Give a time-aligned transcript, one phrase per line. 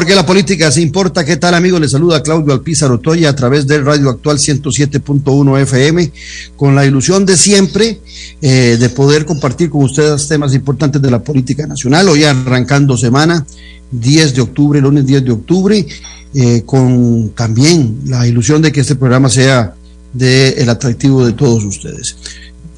[0.00, 1.26] Porque la política se importa.
[1.26, 1.78] ¿Qué tal, amigos?
[1.78, 6.10] Les saluda Claudio Alpizar Otoya a través de Radio Actual 107.1 FM,
[6.56, 8.00] con la ilusión de siempre
[8.40, 12.08] eh, de poder compartir con ustedes temas importantes de la política nacional.
[12.08, 13.44] Hoy arrancando semana,
[13.90, 15.86] 10 de octubre, lunes 10 de octubre,
[16.32, 19.74] eh, con también la ilusión de que este programa sea
[20.14, 22.16] del el atractivo de todos ustedes.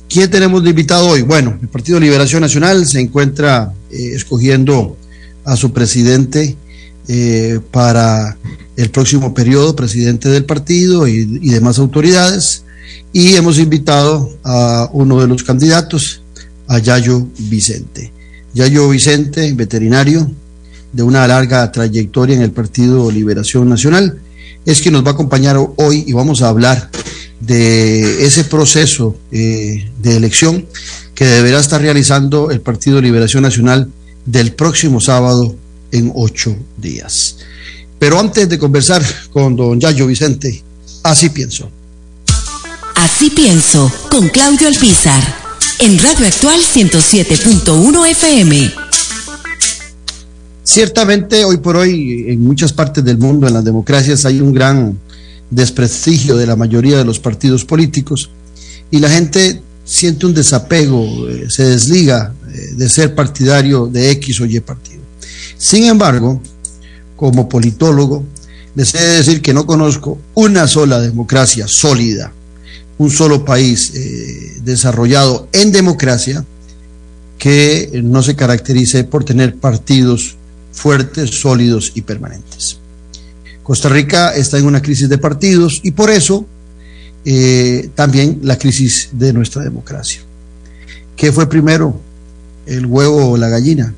[0.08, 1.22] ¿Quién tenemos de invitado hoy?
[1.22, 4.96] Bueno, el Partido Liberación Nacional se encuentra eh, escogiendo
[5.44, 6.56] a su presidente
[7.08, 8.36] eh, para
[8.76, 12.64] el próximo periodo, presidente del partido y, demás autoridades.
[13.12, 16.22] Y hemos invitado a uno de los candidatos,
[16.68, 18.12] a Yayo Vicente.
[18.54, 20.30] Yayo Vicente, veterinario
[20.92, 24.18] de una larga trayectoria en el Partido Liberación Nacional,
[24.64, 26.90] es quien nos va a acompañar hoy y vamos a hablar
[27.40, 30.66] de ese proceso eh, de elección
[31.14, 33.90] que deberá estar realizando el Partido Liberación Nacional
[34.24, 35.56] del próximo sábado
[35.92, 37.36] en ocho días.
[37.98, 40.62] Pero antes de conversar con don Yayo Vicente,
[41.04, 41.70] así pienso.
[42.96, 45.22] Así pienso, con Claudio Alpizar,
[45.78, 48.72] en Radio Actual 107.1 FM.
[50.64, 54.98] Ciertamente, hoy por hoy, en muchas partes del mundo, en las democracias, hay un gran
[55.50, 58.30] desprestigio de la mayoría de los partidos políticos
[58.90, 64.40] y la gente siente un desapego, eh, se desliga eh, de ser partidario de X
[64.40, 64.91] o Y partido.
[65.62, 66.42] Sin embargo,
[67.14, 68.24] como politólogo,
[68.74, 72.32] les he de decir que no conozco una sola democracia sólida,
[72.98, 76.44] un solo país eh, desarrollado en democracia
[77.38, 80.34] que no se caracterice por tener partidos
[80.72, 82.78] fuertes, sólidos y permanentes.
[83.62, 86.44] Costa Rica está en una crisis de partidos y por eso
[87.24, 90.22] eh, también la crisis de nuestra democracia.
[91.14, 92.00] ¿Qué fue primero,
[92.66, 93.94] el huevo o la gallina?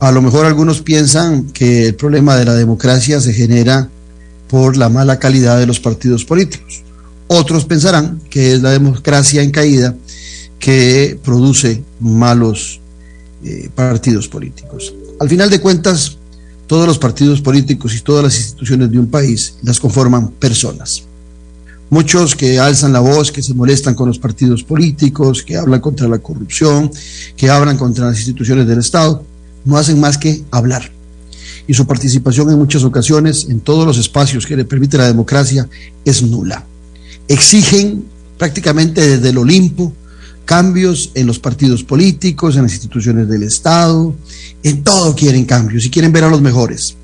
[0.00, 3.88] A lo mejor algunos piensan que el problema de la democracia se genera
[4.48, 6.82] por la mala calidad de los partidos políticos.
[7.26, 9.96] Otros pensarán que es la democracia en caída
[10.58, 12.80] que produce malos
[13.44, 14.94] eh, partidos políticos.
[15.20, 16.16] Al final de cuentas,
[16.66, 21.02] todos los partidos políticos y todas las instituciones de un país las conforman personas.
[21.90, 26.06] Muchos que alzan la voz, que se molestan con los partidos políticos, que hablan contra
[26.06, 26.90] la corrupción,
[27.36, 29.24] que hablan contra las instituciones del Estado,
[29.64, 30.90] no hacen más que hablar.
[31.66, 35.68] Y su participación en muchas ocasiones, en todos los espacios que le permite la democracia,
[36.04, 36.64] es nula.
[37.28, 38.04] Exigen
[38.38, 39.92] prácticamente desde el Olimpo
[40.48, 44.14] cambios en los partidos políticos, en las instituciones del Estado,
[44.62, 46.96] en todo quieren cambios y quieren ver a los mejores.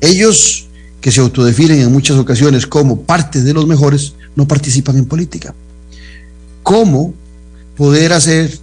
[0.00, 0.66] Ellos,
[1.00, 5.54] que se autodefinen en muchas ocasiones como parte de los mejores, no participan en política.
[6.64, 7.14] ¿Cómo
[7.76, 8.58] poder hacer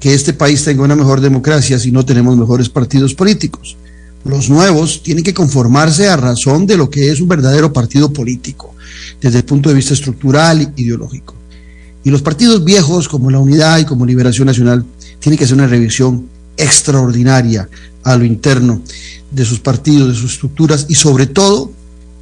[0.00, 3.76] que este país tenga una mejor democracia si no tenemos mejores partidos políticos.
[4.24, 8.74] Los nuevos tienen que conformarse a razón de lo que es un verdadero partido político,
[9.20, 11.34] desde el punto de vista estructural e ideológico.
[12.02, 14.84] Y los partidos viejos, como la Unidad y como Liberación Nacional,
[15.18, 17.68] tienen que hacer una revisión extraordinaria
[18.02, 18.82] a lo interno
[19.30, 21.72] de sus partidos, de sus estructuras y sobre todo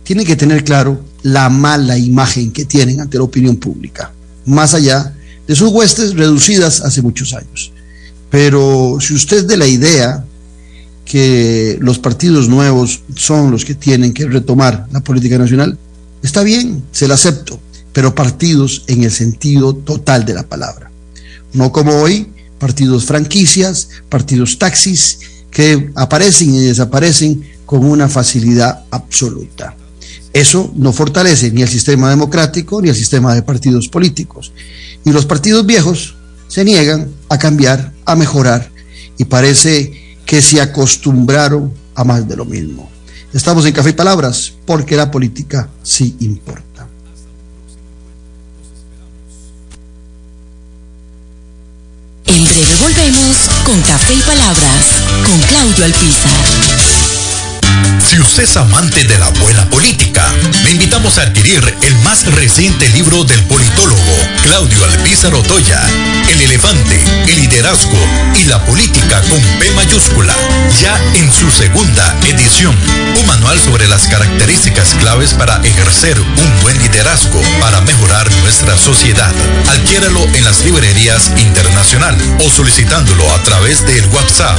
[0.03, 4.13] tienen que tener claro la mala imagen que tienen ante la opinión pública,
[4.47, 5.15] más allá
[5.49, 7.73] de sus huestes reducidas hace muchos años.
[8.31, 10.25] Pero si usted de la idea
[11.07, 15.79] que los partidos nuevos son los que tienen que retomar la política nacional,
[16.23, 17.59] está bien, se la acepto,
[17.95, 20.91] pero partidos en el sentido total de la palabra.
[21.55, 25.19] No como hoy, partidos franquicias, partidos taxis,
[25.51, 29.75] que aparecen y desaparecen con una facilidad absoluta.
[30.33, 34.53] Eso no fortalece ni el sistema democrático ni el sistema de partidos políticos.
[35.05, 36.17] Y los partidos viejos
[36.49, 38.71] se niegan a cambiar, a mejorar,
[39.19, 39.93] y parece
[40.25, 42.89] que se acostumbraron a más de lo mismo.
[43.33, 46.87] Estamos en Café y Palabras porque la política sí importa.
[52.27, 56.78] En breve volvemos con Café y Palabras con Claudio Alpizar.
[58.09, 60.27] Si usted es amante de la buena política,
[60.65, 65.79] le invitamos a adquirir el más reciente libro del politólogo Claudio Alpizar Otoya,
[66.31, 67.99] El elefante, el liderazgo
[68.39, 70.35] y la política con P mayúscula,
[70.81, 72.75] ya en su segunda edición.
[73.21, 79.35] un manual sobre las características claves para ejercer un buen liderazgo para mejorar nuestra sociedad.
[79.69, 84.59] Adquiéralo en las librerías internacional o solicitándolo a través del WhatsApp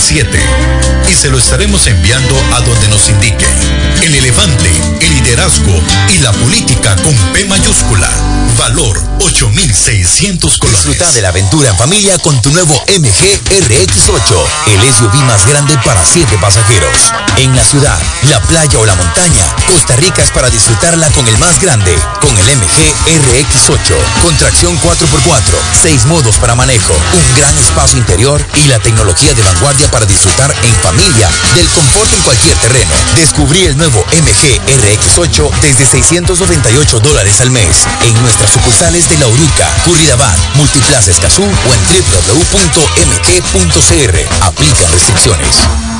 [0.00, 3.46] 8325-8357 y se lo estaremos enviando a donde nos indique.
[4.02, 4.70] El elefante,
[5.00, 5.78] el liderazgo
[6.14, 8.08] y la política con P mayúscula.
[8.56, 10.84] Valor 8600 colores.
[10.84, 15.76] Disfruta de la aventura en familia con tu nuevo MG RX8, el SUV más grande
[15.84, 17.12] para 7 pasajeros.
[17.36, 17.98] En la ciudad,
[18.28, 22.36] la playa o la montaña, Costa Rica es para disfrutarla con el más grande, con
[22.36, 28.68] el MG RX8, con tracción 4x4, 6 modos para manejo, un gran espacio interior y
[28.68, 32.92] la tecnología de vanguardia para disfrutar en familia del confort en cualquier terreno.
[33.16, 39.26] Descubrí el nuevo MG RX8 desde 698 dólares al mes en nuestras sucursales de La
[39.26, 43.24] Uruca, Curridabat, Multiplaza Escazú o en www.mg.cr.
[44.42, 45.99] Aplican restricciones.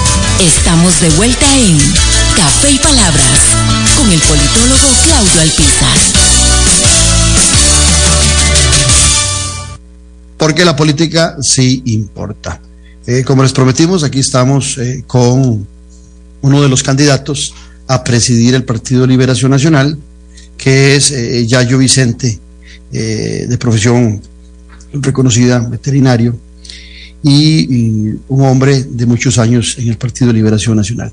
[0.39, 1.77] Estamos de vuelta en
[2.35, 3.39] Café y Palabras
[3.97, 5.97] con el politólogo Claudio Alpizar.
[10.37, 12.59] Porque la política sí importa.
[13.05, 15.67] Eh, como les prometimos, aquí estamos eh, con
[16.41, 17.53] uno de los candidatos
[17.87, 19.97] a presidir el Partido Liberación Nacional,
[20.57, 22.39] que es eh, Yayo Vicente,
[22.91, 24.21] de profesión
[24.91, 26.35] reconocida, veterinario,
[27.23, 31.11] y, un hombre de muchos años en el Partido Liberación Nacional.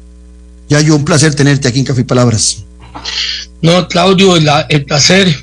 [0.69, 2.65] Yayo, un placer tenerte aquí en Café y Palabras.
[3.63, 5.35] No, Claudio, el, el placer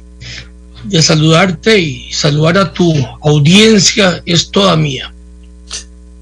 [0.85, 5.11] de saludarte y saludar a tu audiencia es toda mía.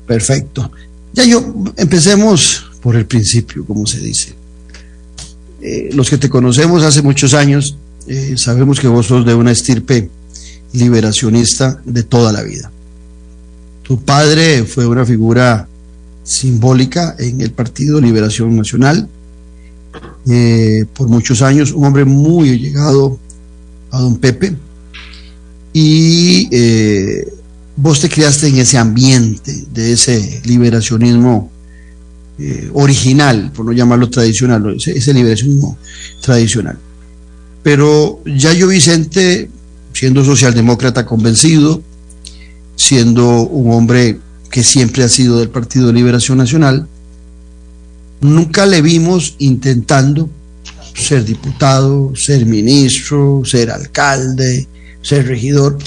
[0.08, 0.72] Perfecto.
[1.14, 4.36] Yayo, empecemos por el principio, como se dice.
[5.62, 9.52] Eh, los que te conocemos hace muchos años, eh, sabemos que vos sos de una
[9.52, 10.10] estirpe
[10.74, 12.70] liberacionista de toda la vida.
[13.84, 15.68] Tu padre fue una figura
[16.24, 19.08] simbólica en el Partido Liberación Nacional
[20.30, 23.20] eh, por muchos años, un hombre muy llegado
[23.92, 24.56] a don Pepe
[25.74, 26.48] y
[27.76, 31.52] vos te criaste en ese ambiente de ese liberacionismo
[32.40, 35.78] eh, original, por no llamarlo tradicional, ese, ese liberacionismo
[36.22, 36.78] tradicional.
[37.62, 39.50] Pero Yayo Vicente,
[39.94, 41.82] siendo socialdemócrata convencido,
[42.76, 46.88] siendo un hombre que siempre ha sido del Partido de Liberación Nacional,
[48.22, 50.30] nunca le vimos intentando
[50.94, 54.68] ser diputado, ser ministro, ser alcalde,
[55.02, 55.78] ser regidor,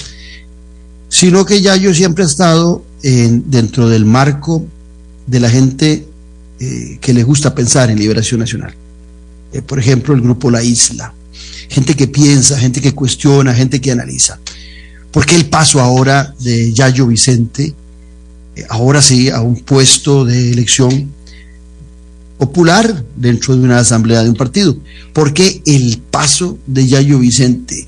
[1.09, 4.65] sino que Yayo siempre ha estado en, dentro del marco
[5.25, 6.07] de la gente
[6.59, 8.73] eh, que le gusta pensar en liberación nacional.
[9.53, 11.13] Eh, por ejemplo, el grupo La Isla.
[11.69, 14.39] Gente que piensa, gente que cuestiona, gente que analiza.
[15.11, 17.73] ¿Por qué el paso ahora de Yayo Vicente,
[18.55, 21.11] eh, ahora sí, a un puesto de elección
[22.37, 24.77] popular dentro de una asamblea de un partido?
[25.13, 27.87] ¿Por qué el paso de Yayo Vicente?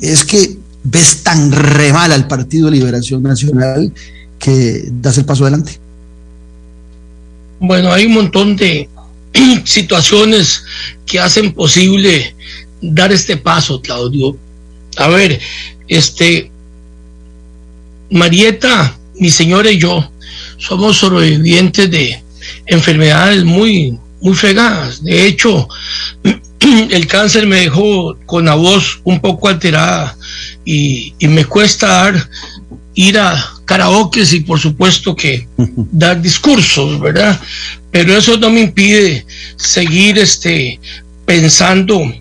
[0.00, 3.92] Es que ves tan re mal al Partido de Liberación Nacional
[4.38, 5.78] que das el paso adelante.
[7.60, 8.88] Bueno, hay un montón de
[9.64, 10.62] situaciones
[11.04, 12.34] que hacen posible
[12.80, 14.36] dar este paso, Claudio.
[14.96, 15.40] A ver,
[15.88, 16.50] este,
[18.10, 20.10] Marieta, mi señora y yo
[20.58, 22.22] somos sobrevivientes de
[22.66, 25.02] enfermedades muy, muy fregadas.
[25.02, 25.68] De hecho,
[26.90, 30.16] el cáncer me dejó con la voz un poco alterada
[30.64, 32.28] y, me cuesta dar,
[32.94, 37.40] ir a karaoke y por supuesto que dar discursos, ¿verdad?
[37.90, 39.24] Pero eso no me impide
[39.56, 40.78] seguir este,
[41.24, 42.12] pensando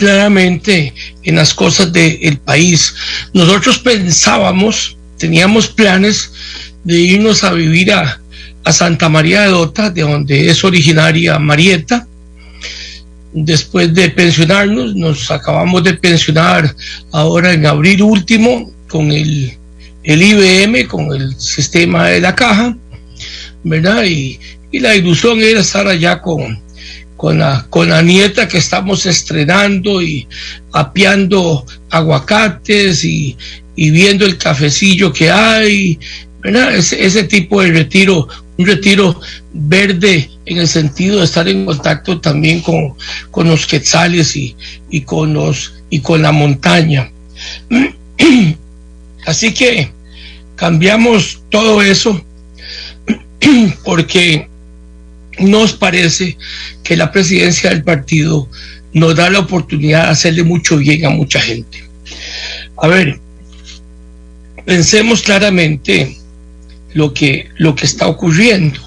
[0.00, 2.94] claramente en las cosas del país.
[3.34, 6.32] Nosotros pensábamos, teníamos planes
[6.82, 8.18] de irnos a vivir a,
[8.64, 12.08] a Santa María de Dota, de donde es originaria Marieta.
[13.32, 16.74] Después de pensionarnos, nos acabamos de pensionar
[17.12, 19.52] ahora en abril último con el,
[20.02, 22.74] el IBM, con el sistema de la caja,
[23.62, 24.04] ¿verdad?
[24.04, 24.40] Y,
[24.72, 26.58] y la ilusión era estar allá con,
[27.20, 30.26] con la, con la nieta que estamos estrenando y
[30.72, 33.36] apiando aguacates y,
[33.76, 35.98] viendo el cafecillo que hay,
[36.42, 39.20] ese tipo de retiro, un retiro
[39.52, 42.94] verde en el sentido de estar en contacto también con,
[43.30, 44.56] con los quetzales y,
[44.88, 47.12] y, con los, y con la montaña.
[49.26, 49.92] Así que
[50.56, 52.24] cambiamos todo eso
[53.84, 54.49] porque
[55.40, 56.36] nos parece
[56.82, 58.48] que la presidencia del partido
[58.92, 61.84] nos da la oportunidad de hacerle mucho bien a mucha gente.
[62.76, 63.20] A ver,
[64.64, 66.16] pensemos claramente
[66.94, 68.80] lo que, lo que está ocurriendo.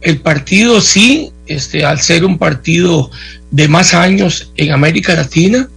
[0.00, 3.10] El partido sí, este, al ser un partido
[3.50, 5.68] de más años en América Latina,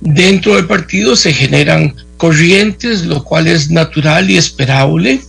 [0.00, 5.20] dentro del partido se generan corrientes, lo cual es natural y esperable,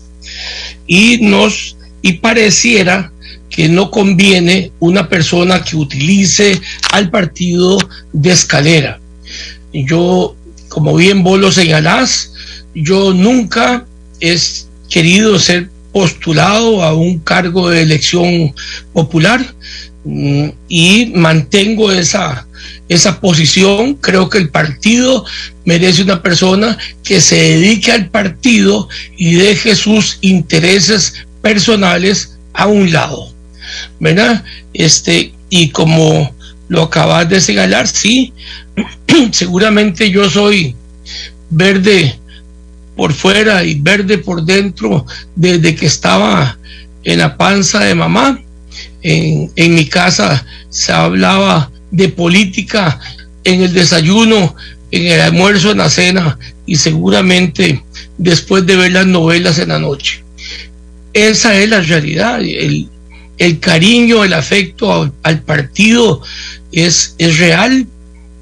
[0.87, 3.12] y nos y pareciera
[3.53, 6.59] que no conviene una persona que utilice
[6.91, 7.77] al partido
[8.11, 8.99] de escalera.
[9.71, 10.35] Yo,
[10.69, 12.33] como bien vos lo señalás,
[12.73, 13.85] yo nunca
[14.19, 14.35] he
[14.89, 18.55] querido ser postulado a un cargo de elección
[18.91, 19.53] popular
[20.03, 22.47] mm, y mantengo esa,
[22.89, 23.93] esa posición.
[23.95, 25.25] Creo que el partido
[25.63, 32.91] merece una persona que se dedique al partido y deje sus intereses personales a un
[32.91, 33.32] lado.
[33.99, 34.43] ¿Verdad?
[34.73, 36.33] Este, y como
[36.67, 38.33] lo acabas de señalar, sí,
[39.31, 40.75] seguramente yo soy
[41.49, 42.19] verde
[42.95, 46.57] por fuera y verde por dentro desde que estaba
[47.03, 48.39] en la panza de mamá.
[49.01, 52.99] En, en mi casa se hablaba de política
[53.43, 54.55] en el desayuno,
[54.91, 57.83] en el almuerzo, en la cena y seguramente
[58.17, 60.23] después de ver las novelas en la noche.
[61.13, 62.41] Esa es la realidad.
[62.41, 62.89] El,
[63.37, 66.21] el cariño, el afecto al, partido
[66.71, 67.87] es, es real,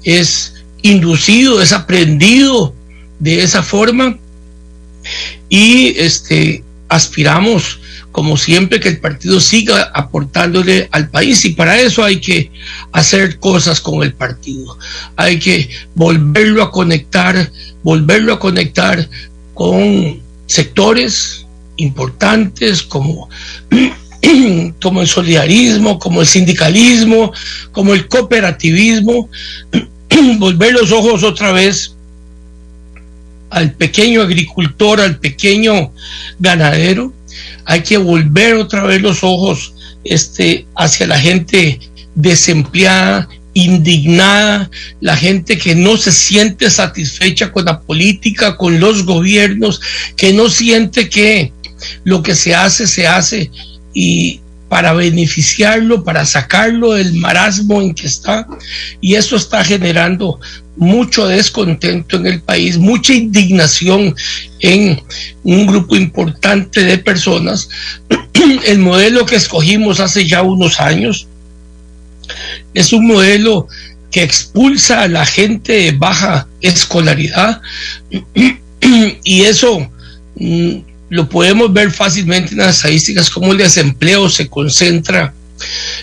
[0.04, 2.74] es inducido, es aprendido
[3.18, 4.18] de esa forma
[5.48, 7.80] y este aspiramos
[8.12, 12.50] como siempre que el partido siga aportándole al país y para eso hay que
[12.92, 14.78] hacer cosas con el partido.
[15.16, 17.50] Hay que volverlo a conectar,
[17.82, 19.08] volverlo a conectar
[19.54, 21.46] con sectores
[21.76, 23.30] importantes como
[24.80, 27.32] como el solidarismo, como el sindicalismo,
[27.72, 29.28] como el cooperativismo,
[30.38, 31.94] volver los ojos otra vez
[33.50, 35.92] al pequeño agricultor, al pequeño
[36.38, 37.12] ganadero,
[37.64, 39.74] hay que volver otra vez los ojos
[40.04, 41.78] este, hacia la gente
[42.14, 49.80] desempleada, indignada, la gente que no se siente satisfecha con la política, con los gobiernos,
[50.16, 51.52] que no siente que
[52.04, 53.50] lo que se hace se hace
[53.92, 54.40] y
[54.72, 58.46] para beneficiarlo, para sacarlo del marasmo en que está.
[59.02, 60.40] Y eso está generando
[60.76, 64.14] mucho descontento en el país, mucha indignación
[64.60, 65.02] en
[65.42, 67.68] un grupo importante de personas.
[68.66, 71.28] El modelo que escogimos hace ya unos años
[72.72, 73.68] es un modelo
[74.10, 77.60] que expulsa a la gente de baja escolaridad
[79.24, 79.90] y eso
[80.36, 85.34] mm, lo podemos ver fácilmente en las estadísticas, cómo el desempleo se concentra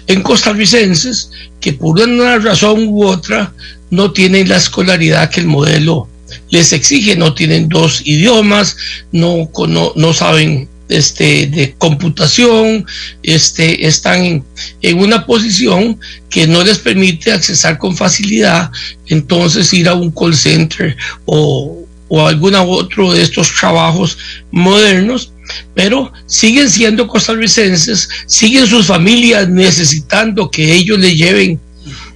[0.06, 3.51] en costarricenses que por una razón u otra
[3.89, 6.08] no tienen la escolaridad que el modelo
[6.51, 8.78] les exige, no tienen dos idiomas,
[9.12, 9.50] no,
[9.96, 12.86] no, saben este, de computación,
[13.24, 14.44] este, están en,
[14.84, 16.00] en, una posición
[16.30, 18.70] que no les permite accesar con facilidad,
[19.08, 24.18] entonces ir a un call center o, o algún otro de estos trabajos
[24.51, 25.32] modernos,
[25.74, 31.60] pero siguen siendo costarricenses, siguen sus familias necesitando que ellos le lleven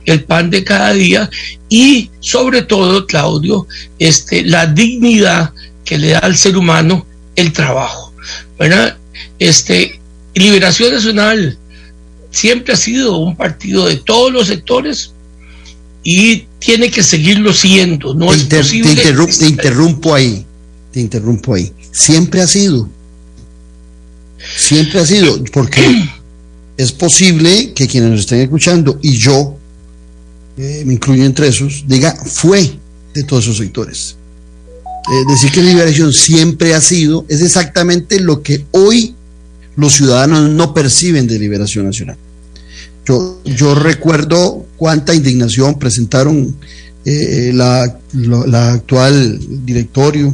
[0.06, 1.30] el pan de cada día
[1.70, 3.68] y sobre todo, Claudio,
[4.00, 5.54] este, la dignidad
[5.86, 8.14] que le da al ser humano el trabajo.
[8.60, 8.98] ¿verdad?
[9.40, 10.00] Este,
[10.36, 11.58] Liberación Nacional
[12.32, 15.13] siempre ha sido un partido de todos los sectores
[16.04, 18.14] y tiene que seguirlo siendo.
[18.14, 18.96] No te, es posible.
[18.96, 20.46] te interrumpo ahí,
[20.92, 21.72] te interrumpo ahí.
[21.92, 22.90] Siempre ha sido.
[24.58, 25.82] Siempre ha sido, porque
[26.78, 29.58] es posible que quienes nos estén escuchando y yo,
[30.58, 32.78] eh, me incluyo entre esos, diga, fue
[33.14, 34.18] de todos esos sectores.
[35.12, 39.16] Eh, decir que liberación siempre ha sido, es exactamente lo que hoy
[39.76, 42.18] los ciudadanos no perciben de liberación nacional.
[43.06, 46.56] Yo, recuerdo cuánta indignación presentaron
[47.06, 50.34] eh, la, la, actual directorio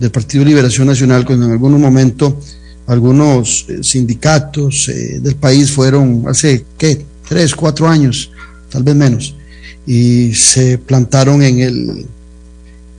[0.00, 2.40] del Partido Liberación Nacional cuando en algún momento
[2.86, 7.04] algunos eh, sindicatos eh, del país fueron hace, ¿qué?
[7.28, 8.30] Tres, cuatro años,
[8.70, 9.34] tal vez menos,
[9.86, 12.06] y se plantaron en el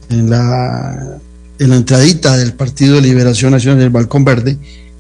[0.10, 1.20] en la,
[1.60, 4.58] en la entradita del Partido Liberación Nacional del Balcón Verde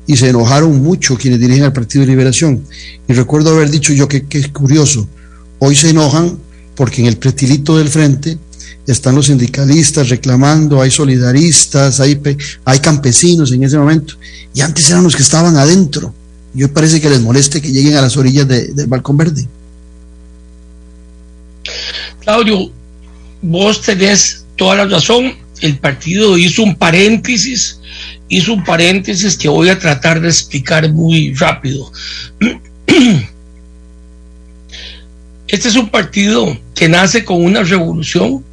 [0.08, 2.64] y se enojaron mucho quienes dirigen al Partido de Liberación.
[3.08, 5.08] Y recuerdo haber dicho yo que, es curioso,
[5.60, 6.40] hoy se enojan
[6.76, 8.38] porque en el pretilito del frente
[8.88, 12.20] están los sindicalistas reclamando, hay solidaristas, hay,
[12.64, 14.16] hay campesinos en ese momento,
[14.54, 16.14] y antes eran los que estaban adentro.
[16.56, 19.46] Y hoy parece que les moleste que lleguen a las orillas del balcón verde.
[22.22, 22.72] Claudio,
[23.42, 25.34] vos tenés toda la razón.
[25.62, 27.80] El partido hizo un paréntesis,
[28.30, 31.92] hizo un paréntesis que voy a tratar de explicar muy rápido.
[35.48, 38.44] Este es un partido que nace con una revolución.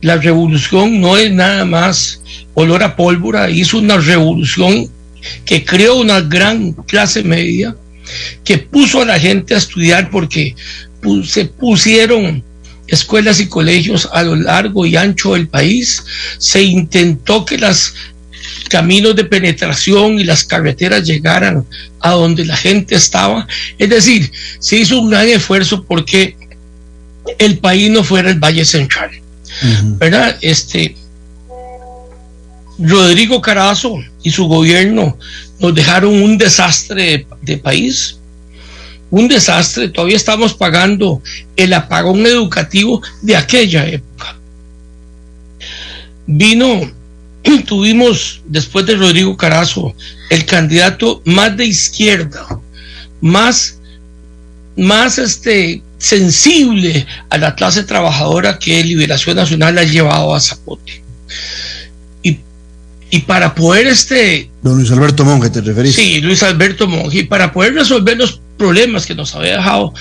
[0.00, 2.22] La revolución no es nada más
[2.54, 4.88] olor a pólvora, hizo una revolución
[5.44, 7.76] que creó una gran clase media,
[8.42, 10.54] que puso a la gente a estudiar porque
[11.24, 12.42] se pusieron
[12.88, 16.04] escuelas y colegios a lo largo y ancho del país,
[16.38, 17.94] se intentó que los
[18.68, 21.66] caminos de penetración y las carreteras llegaran
[22.00, 23.46] a donde la gente estaba,
[23.78, 26.36] es decir, se hizo un gran esfuerzo porque
[27.38, 29.10] el país no fuera el Valle Central,
[29.98, 30.36] ¿verdad?
[30.40, 30.96] Este,
[32.78, 35.16] Rodrigo Carazo y su gobierno
[35.60, 38.18] nos dejaron un desastre de país,
[39.10, 39.88] un desastre.
[39.88, 41.22] Todavía estamos pagando
[41.56, 44.36] el apagón educativo de aquella época.
[46.26, 46.90] Vino,
[47.66, 49.94] tuvimos después de Rodrigo Carazo
[50.30, 52.60] el candidato más de izquierda,
[53.20, 53.78] más,
[54.76, 61.02] más este, sensible a la clase trabajadora que Liberación Nacional ha llevado a Zapote.
[62.22, 62.38] Y,
[63.10, 64.50] y para poder este...
[64.62, 65.94] Don Luis Alberto Monge, ¿te referís?
[65.94, 67.20] Sí, Luis Alberto Monge.
[67.20, 69.92] Y para poder resolver los problemas que nos había dejado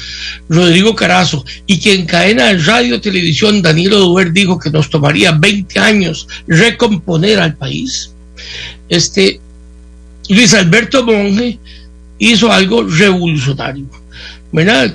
[0.50, 5.32] Rodrigo Carazo y que en cadena de radio televisión Danilo Duer dijo que nos tomaría
[5.32, 8.14] 20 años recomponer al país.
[8.90, 9.40] Este
[10.30, 11.60] Luis Alberto Monge
[12.20, 13.86] hizo algo revolucionario.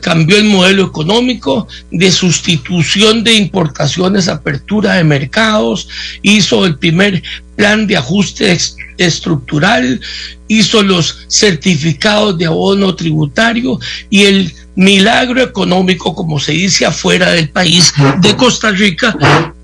[0.01, 5.89] Cambió el modelo económico de sustitución de importaciones, apertura de mercados,
[6.23, 7.23] hizo el primer
[7.59, 8.57] plan de ajuste
[8.97, 10.01] estructural,
[10.47, 17.51] hizo los certificados de abono tributario y el milagro económico, como se dice afuera del
[17.51, 19.15] país de Costa Rica,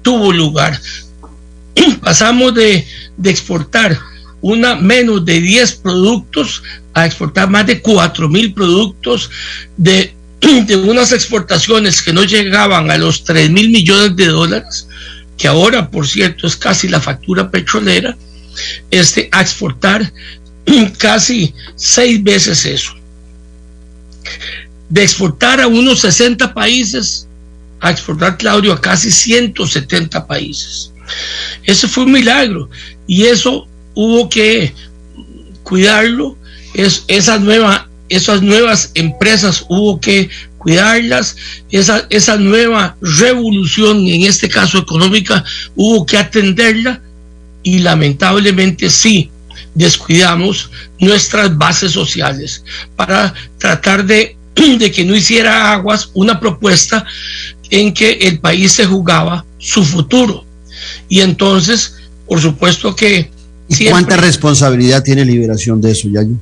[0.02, 0.78] tuvo lugar.
[2.02, 2.84] Pasamos de,
[3.22, 3.96] exportar
[4.40, 6.62] una menos de 10 productos
[6.94, 9.30] a exportar más de 4 mil productos
[9.76, 10.14] de,
[10.66, 14.88] de, unas exportaciones que no llegaban a los 3 mil millones de dólares,
[15.36, 18.16] que ahora, por cierto, es casi la factura petrolera,
[18.90, 20.12] este, a exportar
[20.98, 22.94] casi seis veces eso.
[24.88, 27.26] De exportar a unos 60 países,
[27.80, 30.92] a exportar, Claudio, a casi 170 países.
[31.64, 32.70] Eso fue un milagro.
[33.06, 34.72] Y eso hubo que
[35.62, 36.36] cuidarlo,
[36.74, 40.30] es, esas nuevas empresas hubo que
[40.64, 41.36] cuidarlas,
[41.70, 45.44] esa, esa nueva revolución, en este caso económica,
[45.76, 47.00] hubo que atenderla
[47.62, 49.30] y lamentablemente sí,
[49.74, 52.64] descuidamos nuestras bases sociales
[52.96, 54.36] para tratar de,
[54.78, 57.04] de que no hiciera aguas una propuesta
[57.70, 60.44] en que el país se jugaba su futuro.
[61.10, 61.96] Y entonces,
[62.26, 63.30] por supuesto que
[63.68, 66.36] ¿Y cuánta responsabilidad tiene Liberación de eso, Yayo?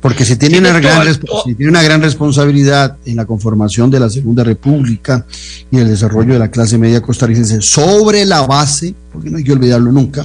[0.00, 1.06] Porque se tiene, una gran,
[1.44, 5.26] tiene una gran responsabilidad en la conformación de la Segunda República
[5.70, 9.52] y el desarrollo de la clase media costarricense sobre la base, porque no hay que
[9.52, 10.24] olvidarlo nunca,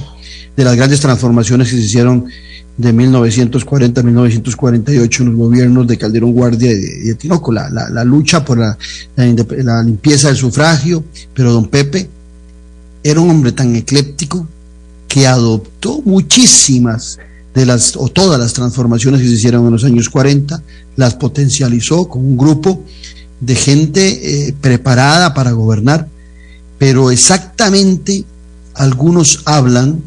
[0.56, 2.26] de las grandes transformaciones que se hicieron
[2.76, 8.04] de 1940 a 1948 en los gobiernos de Calderón Guardia y de, Tinoco, la, la,
[8.04, 8.76] lucha por la,
[9.16, 12.08] la limpieza del sufragio, pero don Pepe
[13.02, 14.46] era un hombre tan ecléptico
[15.06, 17.18] que adoptó muchísimas
[17.54, 20.60] de las, o todas las transformaciones que se hicieron en los años 40,
[20.96, 22.82] las potencializó con un grupo
[23.40, 26.08] de gente eh, preparada para gobernar,
[26.78, 28.24] pero exactamente
[28.74, 30.02] algunos hablan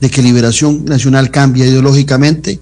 [0.00, 2.58] de que Liberación Nacional cambia ideológicamente.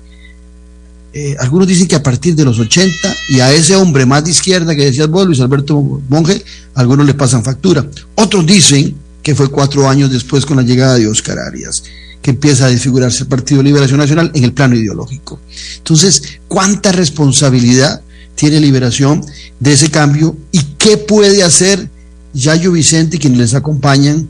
[1.13, 2.93] Eh, algunos dicen que a partir de los 80
[3.29, 6.43] y a ese hombre más de izquierda que decías vos, Luis Alberto Monge,
[6.75, 7.87] algunos le pasan factura.
[8.17, 11.85] Otros dicen que fue cuatro años después con la llegada de Oscar Arias
[12.25, 15.39] que empieza a desfigurarse el Partido Liberación Nacional en el plano ideológico.
[15.77, 18.01] Entonces, ¿cuánta responsabilidad
[18.35, 19.23] tiene Liberación
[19.61, 21.87] de ese cambio y qué puede hacer
[22.33, 24.27] Yayo Vicente y quienes les acompañan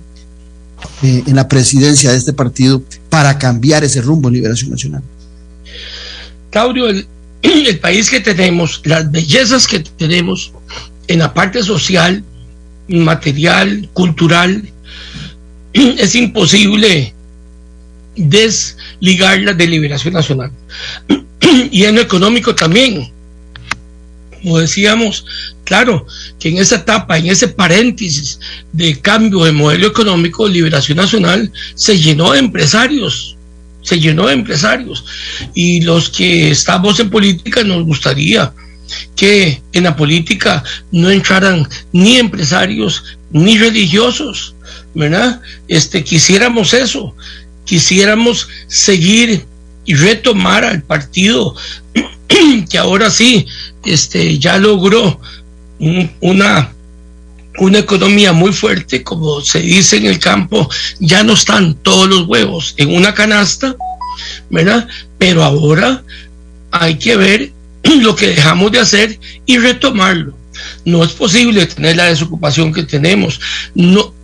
[1.04, 5.04] eh, en la presidencia de este partido para cambiar ese rumbo en Liberación Nacional?
[6.50, 7.06] Claudio, el,
[7.42, 10.50] el país que tenemos, las bellezas que tenemos
[11.06, 12.24] en la parte social,
[12.88, 14.68] material, cultural,
[15.72, 17.13] es imposible
[18.16, 20.50] desligarla de liberación nacional.
[21.70, 23.12] y en lo económico también.
[24.42, 25.24] Como decíamos,
[25.64, 26.06] claro,
[26.38, 28.38] que en esa etapa, en ese paréntesis
[28.72, 33.36] de cambio de modelo económico, Liberación Nacional se llenó de empresarios,
[33.80, 35.04] se llenó de empresarios.
[35.54, 38.52] Y los que estamos en política nos gustaría
[39.16, 44.54] que en la política no entraran ni empresarios ni religiosos,
[44.94, 45.40] ¿verdad?
[45.68, 47.16] Este, quisiéramos eso,
[47.64, 49.46] quisiéramos seguir
[49.84, 51.54] y retomar al partido
[52.70, 53.46] que ahora sí
[53.84, 55.20] este, ya logró
[56.20, 56.72] una,
[57.58, 62.26] una economía muy fuerte, como se dice en el campo, ya no están todos los
[62.26, 63.76] huevos en una canasta,
[64.50, 64.88] ¿verdad?
[65.18, 66.02] Pero ahora
[66.70, 67.52] hay que ver
[68.00, 70.34] lo que dejamos de hacer y retomarlo.
[70.84, 73.40] No es posible tener la desocupación que tenemos.
[73.74, 74.14] No,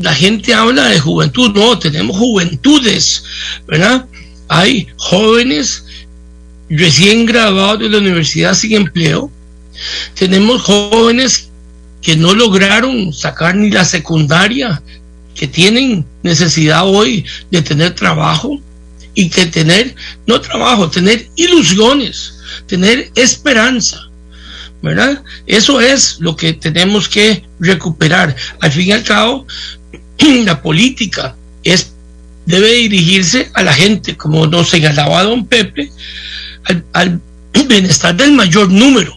[0.00, 3.22] la gente habla de juventud, no, tenemos juventudes,
[3.66, 4.06] ¿verdad?
[4.48, 5.84] Hay jóvenes
[6.68, 9.30] recién graduados de la universidad sin empleo,
[10.14, 11.50] tenemos jóvenes
[12.00, 14.82] que no lograron sacar ni la secundaria,
[15.34, 18.58] que tienen necesidad hoy de tener trabajo
[19.14, 19.94] y que tener,
[20.26, 22.34] no trabajo, tener ilusiones,
[22.66, 24.10] tener esperanza.
[24.82, 25.22] ¿verdad?
[25.46, 28.34] Eso es lo que tenemos que recuperar.
[28.60, 29.46] Al fin y al cabo,
[30.44, 31.92] la política es,
[32.46, 35.90] debe dirigirse a la gente, como nos señalaba don Pepe,
[36.92, 37.20] al,
[37.68, 39.16] bienestar del mayor número.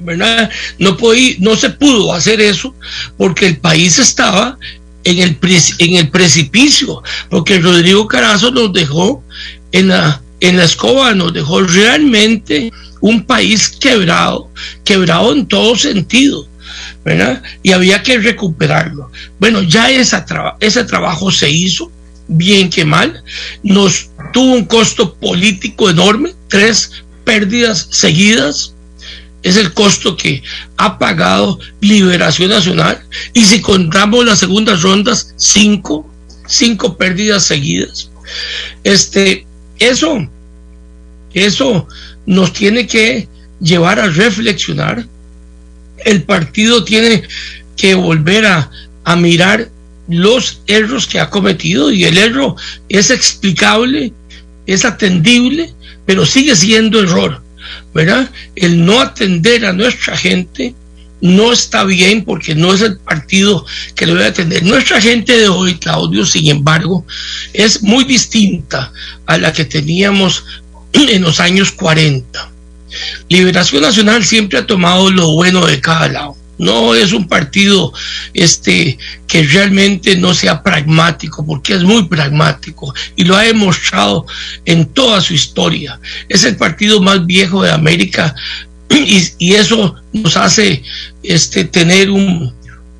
[0.00, 0.96] No,
[1.38, 2.72] no se pudo hacer eso
[3.16, 4.56] porque el país estaba
[5.04, 5.38] en el,
[5.78, 9.22] en el precipicio, porque Rodrigo Carazo nos dejó
[9.72, 14.50] en la, en la escoba, nos dejó realmente un país quebrado,
[14.84, 16.46] quebrado en todo sentido.
[17.62, 19.10] Y había que recuperarlo.
[19.38, 21.90] Bueno, ya ese trabajo se hizo,
[22.26, 23.22] bien que mal,
[23.62, 26.92] nos tuvo un costo político enorme, tres
[27.24, 28.74] pérdidas seguidas,
[29.42, 30.42] es el costo que
[30.76, 36.06] ha pagado Liberación Nacional, y si contamos las segundas rondas, cinco,
[36.46, 38.10] cinco pérdidas seguidas.
[38.84, 39.46] Este,
[39.78, 40.28] eso,
[41.32, 41.88] eso
[42.26, 43.28] nos tiene que
[43.60, 45.06] llevar a reflexionar
[46.04, 47.22] el partido tiene
[47.76, 48.70] que volver a,
[49.16, 49.70] mirar
[50.06, 52.56] los errores que ha cometido y el error
[52.90, 54.12] es explicable,
[54.66, 55.72] es atendible,
[56.04, 57.40] pero sigue siendo error,
[57.94, 58.30] ¿verdad?
[58.54, 60.74] El no atender a nuestra gente
[61.22, 64.62] no está bien porque no es el partido que lo debe atender.
[64.62, 67.06] Nuestra gente de hoy, Claudio, sin embargo,
[67.54, 68.92] es muy distinta
[69.24, 70.44] a la que teníamos
[70.92, 72.57] en los años 40.
[73.28, 76.36] Liberación Nacional siempre ha tomado lo bueno de cada lado.
[76.58, 77.92] No es un partido
[78.34, 78.98] este,
[79.28, 84.26] que realmente no sea pragmático, porque es muy pragmático y lo ha demostrado
[84.64, 86.00] en toda su historia.
[86.28, 88.34] Es el partido más viejo de América
[88.90, 90.82] y, eso nos hace
[91.22, 92.52] este, tener un,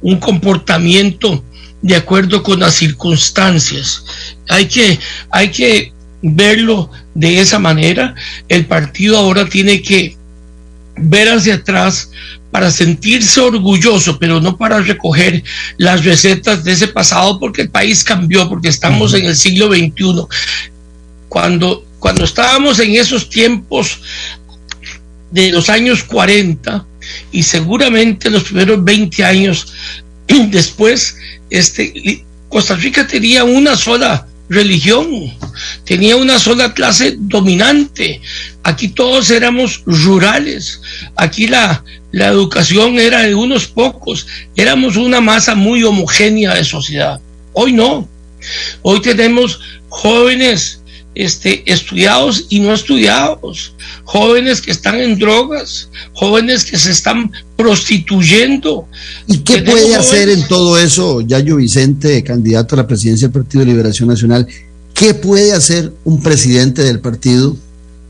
[0.02, 1.42] un comportamiento
[1.82, 4.04] de acuerdo con las circunstancias.
[4.48, 4.98] Hay que,
[5.30, 5.92] hay que
[6.22, 8.14] verlo de esa manera.
[8.48, 10.16] El partido ahora tiene que
[10.96, 12.10] ver hacia atrás
[12.50, 15.44] para sentirse orgulloso, pero no para recoger
[15.76, 20.24] las recetas de ese pasado, porque el país cambió, porque estamos en el siglo XXI.
[21.28, 24.00] Cuando, cuando estábamos en esos tiempos
[25.30, 26.86] de los años 40
[27.32, 29.74] y seguramente los primeros 20 años
[30.50, 31.16] después,
[31.50, 35.32] este, Costa Rica tenía una sola religión,
[35.84, 38.20] tenía una sola clase dominante.
[38.62, 40.80] Aquí todos éramos rurales,
[41.16, 47.20] aquí la, la educación era de unos pocos, éramos una masa muy homogénea de sociedad.
[47.52, 48.08] Hoy no,
[48.82, 50.82] hoy tenemos jóvenes
[51.14, 58.86] este, estudiados y no estudiados, jóvenes que están en drogas, jóvenes que se están prostituyendo.
[59.26, 63.64] ¿Y qué puede hacer en todo eso, Yayo Vicente, candidato a la presidencia del Partido
[63.64, 64.46] de Liberación Nacional?
[64.94, 67.56] ¿Qué puede hacer un presidente del partido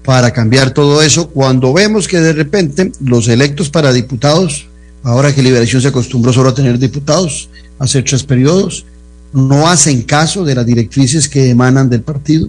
[0.05, 4.67] para cambiar todo eso cuando vemos que de repente los electos para diputados,
[5.03, 8.87] ahora que Liberación se acostumbró solo a tener diputados, hace tres periodos,
[9.35, 12.49] no hacen caso de las directrices que emanan del partido,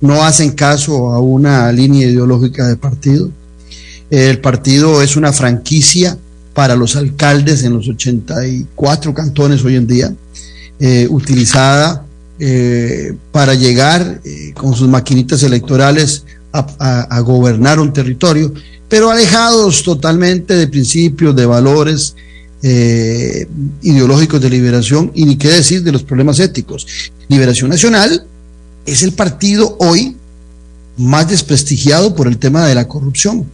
[0.00, 3.30] no hacen caso a una línea ideológica de partido.
[4.10, 6.18] El partido es una franquicia
[6.54, 10.14] para los alcaldes en los 84 cantones hoy en día,
[10.78, 12.06] eh, utilizada
[12.38, 18.54] eh, para llegar eh, con sus maquinitas electorales a, gobernar un territorio,
[18.88, 22.14] pero alejados totalmente de principios, de valores
[23.82, 26.86] ideológicos de liberación y ni qué decir de los problemas éticos.
[27.28, 28.24] Liberación Nacional
[28.86, 30.16] es el partido hoy
[30.96, 33.44] más desprestigiado por el tema de la corrupción.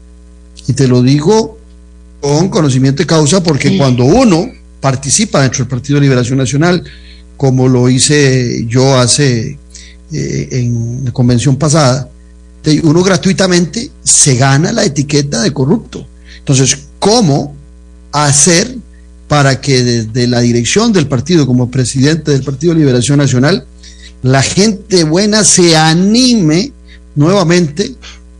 [0.66, 1.58] Y te lo digo
[2.20, 4.46] con conocimiento de causa porque cuando uno
[4.80, 6.84] participa dentro del Partido de Liberación Nacional,
[7.36, 9.58] como lo hice yo hace
[10.12, 12.08] eh, en la convención pasada,
[12.82, 16.06] uno gratuitamente se gana la etiqueta de corrupto.
[16.38, 17.54] Entonces, ¿cómo
[18.12, 18.76] hacer
[19.28, 23.64] para que desde la dirección del partido, como presidente del Partido de Liberación Nacional,
[24.22, 26.72] la gente buena se anime
[27.14, 27.94] nuevamente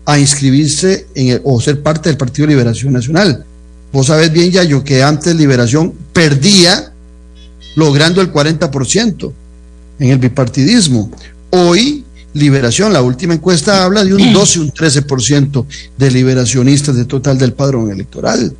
[0.04, 3.44] a inscribirse en o ser parte del Partido de Liberación Nacional?
[3.92, 6.92] Vos sabés bien, ya yo que antes Liberación perdía
[7.76, 9.32] logrando el 40%
[9.98, 11.10] en el bipartidismo.
[11.50, 12.92] Hoy liberación.
[12.92, 15.64] La última encuesta habla de un 12, un 13%
[15.96, 18.54] de liberacionistas de total del padrón electoral.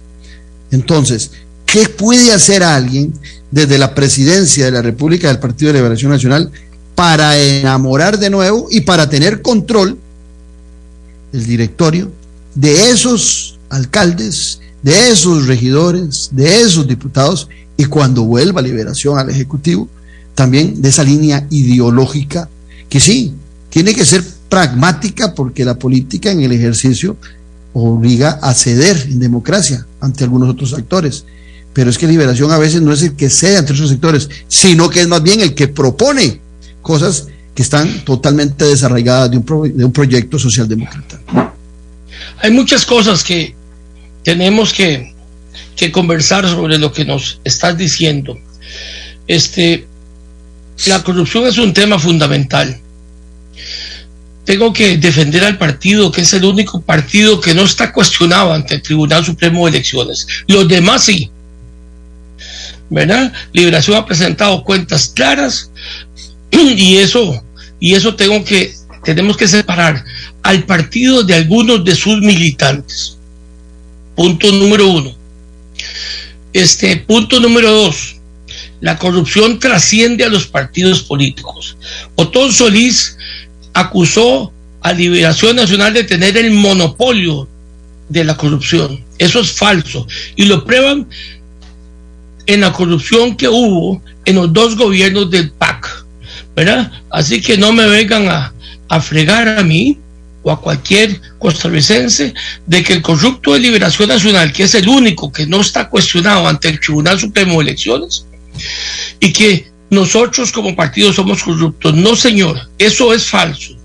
[0.71, 1.31] Entonces,
[1.67, 3.13] ¿qué puede hacer alguien
[3.51, 6.51] desde la presidencia de la República del Partido de Liberación Nacional
[7.01, 9.97] para enamorar de nuevo y para tener control
[11.33, 12.13] el directorio
[12.55, 19.89] de esos alcaldes, de esos regidores, de esos diputados y cuando vuelva liberación al Ejecutivo,
[20.35, 22.51] también de esa línea ideológica
[22.91, 23.33] que sí,
[23.71, 27.17] tiene que ser pragmática porque la política en el ejercicio
[27.73, 31.25] obliga a ceder en democracia ante algunos otros actores.
[31.73, 34.91] Pero es que liberación a veces no es el que cede ante otros sectores, sino
[34.91, 36.50] que es más bien el que propone
[36.83, 41.21] cosas que están totalmente desarraigadas de un, de un proyecto socialdemócrata.
[42.43, 43.55] Hay muchas cosas que
[44.23, 45.15] tenemos que,
[45.77, 48.39] que conversar sobre lo que nos estás diciendo.
[49.27, 49.87] Este,
[50.87, 52.81] la corrupción es un tema fundamental
[54.51, 58.75] tengo que defender al partido, que es el único partido que no está cuestionado ante
[58.75, 60.27] el Tribunal Supremo de Elecciones.
[60.49, 61.31] Los demás sí.
[62.89, 63.33] ¿Verdad?
[63.53, 65.71] Liberación ha presentado cuentas claras
[66.77, 67.43] y eso,
[67.79, 70.05] y eso tengo que, tenemos que separar
[70.43, 73.17] al partido de algunos de sus militantes.
[74.15, 75.15] Punto número uno.
[76.53, 78.17] Este punto número dos.
[78.81, 81.77] La corrupción trasciende a los partidos políticos.
[82.15, 83.17] Otón Solís
[83.75, 87.47] acusó a Liberación Nacional de tener el monopolio
[88.09, 89.05] de la corrupción.
[89.19, 90.07] Eso es falso.
[90.37, 91.09] Y lo prueban
[92.47, 96.00] en la corrupción que hubo en los dos gobiernos del PAC.
[96.55, 96.91] ¿Verdad?
[97.11, 98.53] Así que no me vengan a,
[98.89, 99.99] a fregar a mí
[100.43, 102.35] o a cualquier costarricense
[102.67, 106.47] de que el corrupto de Liberación Nacional, que es el único que no está cuestionado
[106.47, 108.27] ante el Tribunal Supremo de Elecciones,
[109.21, 111.95] y que nosotros como partido somos corruptos.
[111.95, 113.77] No, señor, eso es falso.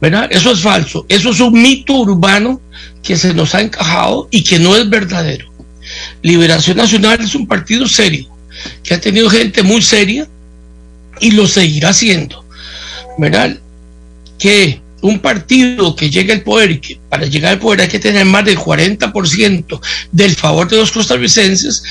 [0.00, 0.28] ¿Verdad?
[0.30, 1.04] Eso es falso.
[1.08, 2.60] Eso es un mito urbano
[3.02, 5.52] que se nos ha encajado y que no es verdadero.
[6.22, 8.28] Liberación Nacional es un partido serio,
[8.82, 10.28] que ha tenido gente muy seria
[11.20, 12.44] y lo seguirá haciendo.
[13.18, 13.58] ¿Verdad?
[14.38, 18.24] Que un partido que llegue al poder que para llegar al poder hay que tener
[18.24, 19.80] más del 40%
[20.12, 21.82] del favor de los costarricenses,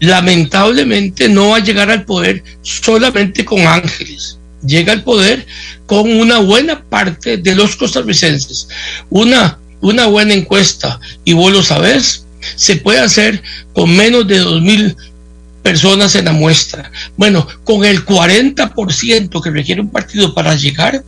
[0.00, 4.38] lamentablemente no va a llegar al poder solamente con ángeles.
[4.66, 5.46] Llega al poder
[5.86, 8.68] con una buena parte de los costarricenses.
[9.10, 12.24] Una, una buena encuesta, y vos lo sabés,
[12.56, 14.96] se puede hacer con menos de dos mil
[15.62, 16.90] personas en la muestra.
[17.16, 21.02] Bueno, con el 40% que requiere un partido para llegar,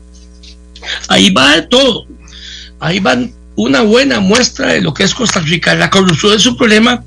[1.08, 2.06] ahí va todo.
[2.80, 5.74] Ahí van una buena muestra de lo que es Costa Rica.
[5.74, 7.04] La corrupción es un problema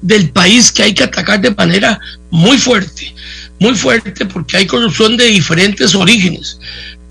[0.00, 1.98] del país que hay que atacar de manera
[2.30, 3.14] muy fuerte,
[3.58, 6.58] muy fuerte porque hay corrupción de diferentes orígenes,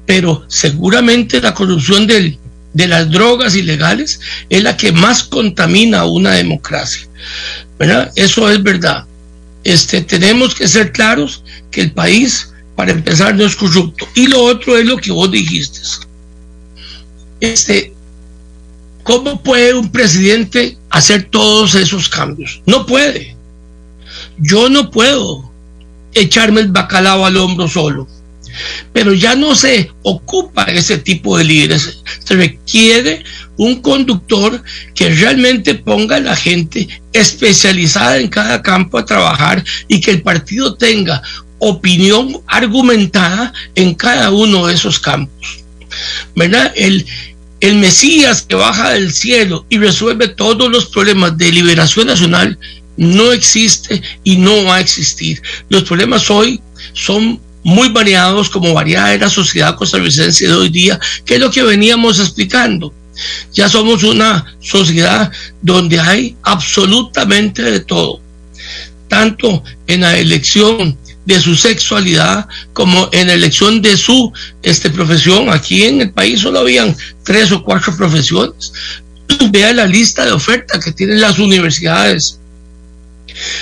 [0.05, 2.37] pero seguramente la corrupción de
[2.87, 4.19] las drogas ilegales
[4.49, 7.07] es la que más contamina una democracia.
[7.81, 8.11] ¿Verdad?
[8.15, 9.05] Eso es verdad.
[9.63, 14.07] Este, tenemos que ser claros que el país para empezar, no es corrupto.
[14.13, 15.79] Y lo otro es lo que vos dijiste.
[17.39, 17.93] Este,
[19.03, 22.61] ¿Cómo puede un presidente hacer todos esos cambios?
[22.67, 23.35] No puede.
[24.37, 25.51] Yo no puedo
[26.13, 28.07] echarme el bacalao al hombro solo.
[28.93, 32.03] Pero ya no se ocupa ese tipo de líderes.
[32.23, 33.23] Se requiere
[33.57, 34.63] un conductor
[34.95, 40.21] que realmente ponga a la gente especializada en cada campo a trabajar y que el
[40.21, 41.21] partido tenga
[41.59, 45.63] opinión argumentada en cada uno de esos campos.
[46.35, 46.73] ¿Verdad?
[46.75, 47.05] El,
[47.59, 52.57] el Mesías que baja del cielo y resuelve todos los problemas de liberación nacional
[52.97, 55.41] no existe y no va a existir.
[55.69, 56.61] Los problemas hoy
[56.93, 61.63] son muy variados como variada la sociedad costarricense de hoy día, que es lo que
[61.63, 62.93] veníamos explicando.
[63.53, 68.21] Ya somos una sociedad donde hay absolutamente de todo,
[69.07, 74.31] tanto en la elección de su sexualidad como en la elección de su
[74.63, 75.49] este, profesión.
[75.49, 78.73] Aquí en el país solo habían tres o cuatro profesiones.
[79.49, 82.39] Vea la lista de ofertas que tienen las universidades.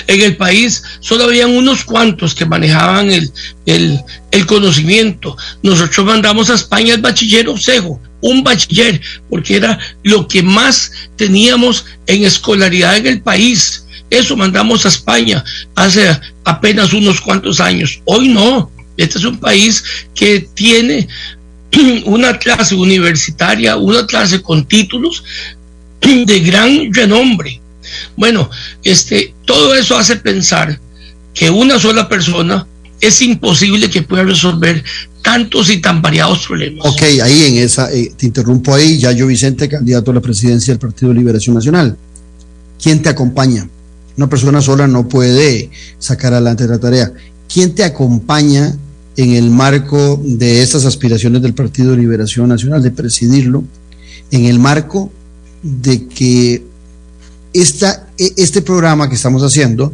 [0.08, 3.32] En el país solo habían unos cuantos que manejaban el,
[3.66, 4.00] el,
[4.32, 5.36] el conocimiento.
[5.64, 11.86] Nosotros mandamos a España el bachiller Osejo, un bachiller, porque era lo que más teníamos
[12.08, 15.44] en escolaridad en el país eso mandamos a España
[15.76, 18.02] hace apenas unos cuantos años.
[18.06, 18.72] Hoy no.
[18.98, 21.08] Este es un país que tiene
[22.06, 25.24] una clase universitaria, una clase con títulos
[26.02, 27.62] de gran renombre.
[28.16, 28.50] Bueno,
[28.84, 30.80] este, todo eso hace pensar
[31.34, 32.68] que una sola persona
[33.02, 34.84] es imposible que pueda resolver
[35.22, 36.86] tantos y tan variados problemas.
[36.86, 40.74] Ok, ahí en esa, eh, te interrumpo ahí, ya yo Vicente, candidato a la presidencia
[40.74, 41.98] del Partido Liberación Nacional.
[42.82, 43.68] ¿Quién te acompaña?
[44.18, 47.12] Una persona sola no puede sacar adelante la tarea.
[47.48, 48.76] ¿Quién te acompaña
[49.16, 53.64] en el marco de estas aspiraciones del Partido Liberación Nacional, de presidirlo,
[54.32, 55.12] en el marco
[55.62, 56.64] de que
[57.54, 59.92] e, este programa que estamos haciendo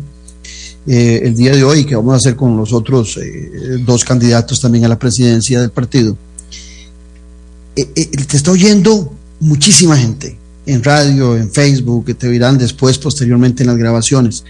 [0.88, 4.62] eh, el día de hoy, que vamos a hacer con los otros eh, dos candidatos
[4.62, 6.16] también a la presidencia del partido,
[7.76, 13.64] eh, te está oyendo muchísima gente en radio, en Facebook, que te oirán después, posteriormente
[13.64, 14.44] en las grabaciones.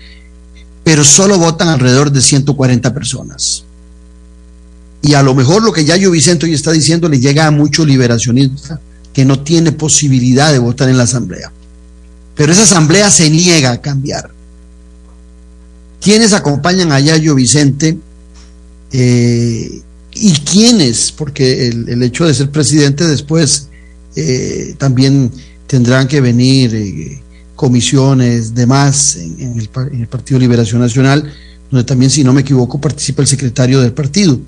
[0.84, 3.64] Pero solo votan alrededor de 140 personas.
[5.02, 7.86] Y a lo mejor lo que Yayo Vicente hoy está diciendo le llega a mucho
[7.86, 8.80] liberacionista
[9.14, 11.52] que no tiene posibilidad de votar en la asamblea.
[12.36, 14.30] Pero esa asamblea se niega a cambiar.
[16.02, 17.98] ¿Quiénes acompañan a Yayo Vicente?
[18.92, 19.82] Eh,
[20.14, 21.12] ¿Y quiénes?
[21.12, 23.70] Porque el, hecho de ser presidente después
[24.16, 25.32] eh, también
[25.68, 27.22] tendrán que venir eh,
[27.56, 31.32] comisiones, demás, en, el, en, el, Partido Liberación Nacional,
[31.72, 34.40] donde también, si no me equivoco, participa el secretario del partido.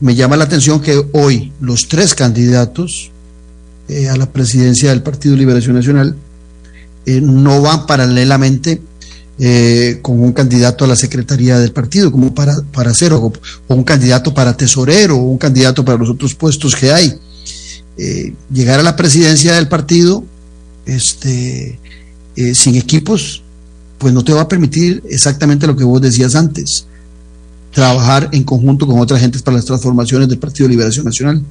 [0.00, 3.10] Me llama la atención que hoy los tres candidatos
[3.88, 6.16] eh, a la presidencia del Partido Liberación Nacional
[7.06, 8.82] eh, no van paralelamente
[10.02, 13.32] con un candidato a la secretaría del partido, como para, para hacer, o,
[13.68, 17.14] un candidato para tesorero, o un candidato para los otros puestos que hay.
[18.52, 20.22] llegar a la presidencia del partido
[20.84, 21.78] este,
[22.36, 23.42] eh, sin equipos,
[23.98, 26.86] pues no te va a permitir exactamente lo que vos decías antes,
[27.72, 31.42] trabajar en conjunto con otras gentes para las transformaciones del Partido de Liberación Nacional.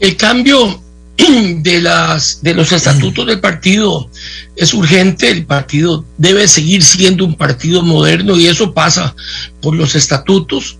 [0.00, 0.80] El cambio
[1.62, 4.10] de, las, de los estatutos del partido
[4.56, 9.14] es urgente, el partido debe seguir siendo un partido moderno y eso pasa
[9.60, 10.78] por los estatutos.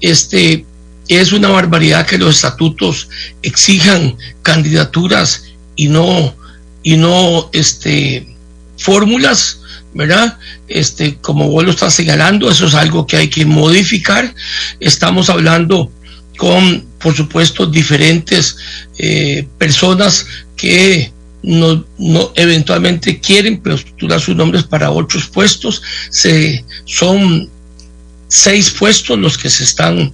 [0.00, 0.64] Este,
[1.08, 3.08] es una barbaridad que los estatutos
[3.42, 6.36] exijan candidaturas y no
[6.82, 8.26] y no este,
[8.76, 9.60] fórmulas,
[9.94, 10.38] ¿verdad?
[10.68, 14.34] Este, como vos lo estás señalando, eso es algo que hay que modificar.
[14.80, 15.90] Estamos hablando
[16.36, 18.56] con, por supuesto, diferentes
[18.98, 25.82] eh, personas que no, no, eventualmente quieren postular sus nombres para otros puestos.
[26.10, 27.48] Se, son
[28.28, 30.12] seis puestos los que se están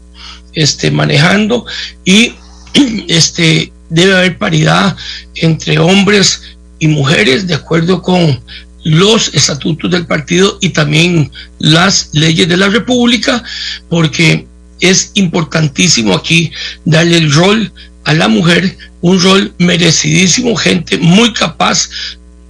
[0.53, 1.67] este, manejando
[2.05, 2.35] y
[3.09, 4.97] este, debe haber paridad
[5.37, 6.43] entre hombres
[6.79, 8.41] y mujeres de acuerdo con
[8.85, 13.43] los estatutos del partido y también las leyes de la República,
[13.89, 14.47] porque
[14.81, 16.53] es importantísimo aquí
[16.85, 17.73] darle el rol
[18.05, 21.89] a la mujer, un rol merecidísimo, gente muy capaz,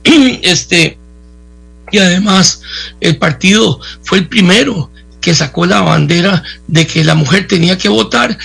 [0.42, 0.98] este,
[1.92, 2.62] y además
[3.00, 7.88] el partido fue el primero que sacó la bandera de que la mujer tenía que
[7.88, 8.36] votar,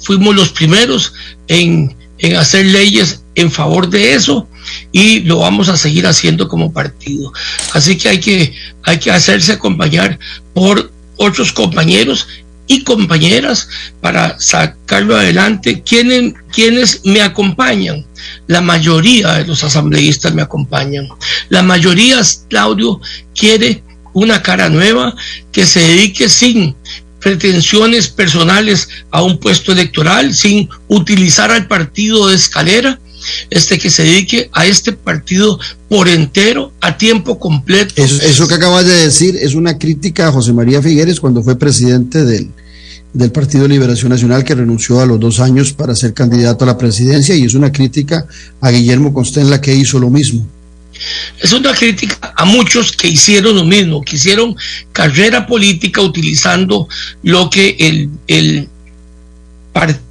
[0.00, 1.14] fuimos los primeros
[1.48, 4.48] en, en hacer leyes en favor de eso
[4.92, 7.32] y lo vamos a seguir haciendo como partido.
[7.72, 10.18] Así que hay que, hay que hacerse acompañar
[10.52, 12.26] por otros compañeros
[12.66, 13.68] y compañeras
[14.00, 15.82] para sacarlo adelante.
[15.82, 18.04] ¿Quiénes, quienes me acompañan?
[18.46, 21.08] La mayoría de los asambleístas me acompañan.
[21.48, 23.00] La mayoría, Claudio,
[23.34, 25.14] quiere una cara nueva
[25.52, 26.74] que se dedique sin
[27.20, 33.00] pretensiones personales a un puesto electoral, sin utilizar al partido de escalera,
[33.50, 35.58] este que se dedique a este partido
[35.88, 37.94] por entero, a tiempo completo.
[38.02, 42.24] Eso, que acabas de decir es una crítica a José María Figueres cuando fue presidente
[42.24, 42.50] del,
[43.12, 46.78] del Partido Liberación Nacional que renunció a los dos años para ser candidato a la
[46.78, 48.26] presidencia y es una crítica
[48.60, 50.46] a Guillermo Constenla que hizo lo mismo.
[51.40, 54.56] Es una crítica a muchos que hicieron lo mismo, que hicieron
[54.92, 56.88] carrera política utilizando
[57.22, 58.68] lo que el, el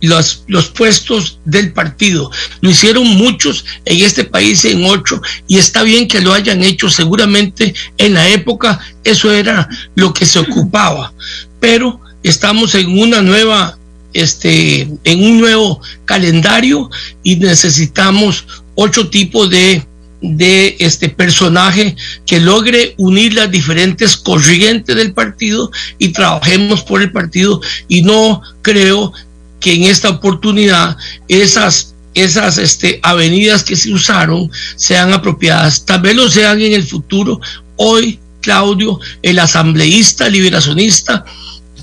[0.02, 2.32] los, los puestos del partido.
[2.62, 6.90] Lo hicieron muchos en este país, en ocho, y está bien que lo hayan hecho.
[6.90, 11.14] Seguramente en la época eso era lo que se ocupaba.
[11.60, 13.78] Pero estamos en una nueva,
[14.14, 16.90] este, en un nuevo calendario
[17.24, 18.46] y necesitamos
[18.76, 19.86] ocho tipos de
[20.22, 21.96] de este personaje
[22.26, 28.42] que logre unir las diferentes corrientes del partido y trabajemos por el partido y no
[28.62, 29.14] creo
[29.60, 30.98] que en esta oportunidad
[31.28, 35.86] esas esas este, avenidas que se usaron sean apropiadas.
[35.86, 37.40] Tal vez lo sean en el futuro.
[37.76, 41.26] Hoy, Claudio, el asambleísta liberacionista,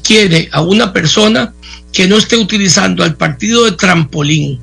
[0.02, 1.52] quiere a una persona
[1.92, 4.58] que no esté utilizando al partido de trampolín,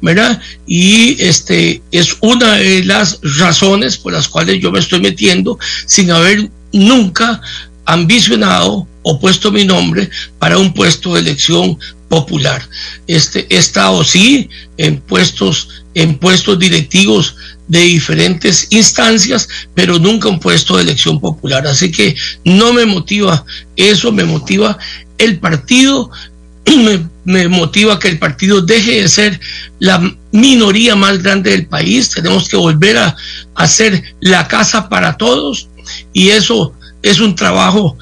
[0.00, 0.40] ¿verdad?
[0.66, 6.10] Y este es una de las razones por las cuales yo me estoy metiendo sin
[6.10, 7.40] haber nunca
[7.84, 11.78] ambicionado o puesto mi nombre para un puesto de elección
[12.12, 12.60] popular.
[13.06, 17.36] Este, he estado sí en puestos, en puestos directivos
[17.68, 21.66] de diferentes instancias, pero nunca un puesto de elección popular.
[21.66, 23.46] Así que no me motiva
[23.76, 24.76] eso, me motiva
[25.16, 26.10] el partido,
[27.24, 29.40] me, motiva que el partido deje de ser
[29.78, 29.98] la
[30.32, 32.10] minoría más grande del país.
[32.10, 33.16] Tenemos que volver a
[33.54, 35.66] hacer la casa para todos
[36.12, 37.96] y eso es un trabajo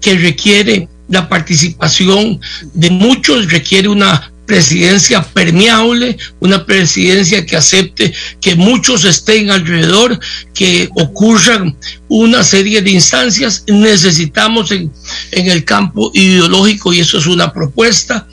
[0.00, 2.40] que requiere la participación
[2.74, 10.18] de muchos, requiere una presidencia permeable, una presidencia que acepte que muchos estén alrededor,
[10.54, 11.76] que ocurran
[12.08, 13.64] una serie de instancias.
[13.66, 14.92] Necesitamos en,
[15.32, 18.26] el campo ideológico, y eso es una propuesta,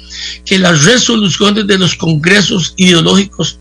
[0.46, 3.58] que las resoluciones de los congresos ideológicos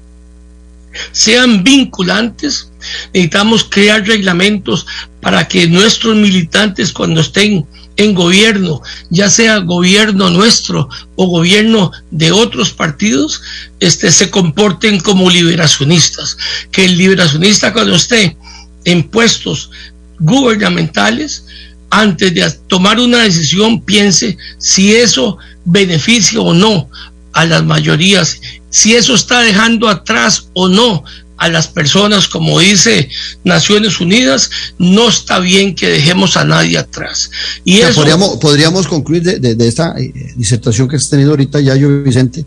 [1.11, 2.71] sean vinculantes.
[3.15, 4.87] Necesitamos crear reglamentos
[5.21, 7.67] para que nuestros militantes cuando estén
[7.97, 8.81] en gobierno,
[9.11, 13.43] ya sea gobierno nuestro o gobierno de otros partidos,
[13.81, 16.37] este, se comporten como liberacionistas.
[16.71, 18.37] Que el liberacionista cuando esté
[18.85, 19.71] en puestos
[20.19, 21.45] gubernamentales,
[21.91, 26.89] antes de tomar una decisión, piense si eso beneficia o no
[27.35, 28.41] a las mayorías,
[28.71, 31.05] si eso está dejando atrás o no
[31.43, 33.09] a las personas, como dice
[33.43, 37.33] Naciones Unidas, no está bien que dejemos a nadie atrás.
[37.65, 42.05] Y eso, podríamos, podríamos concluir de, esta eh, disertación que has tenido ahorita, ya yo,
[42.05, 42.45] Vicente,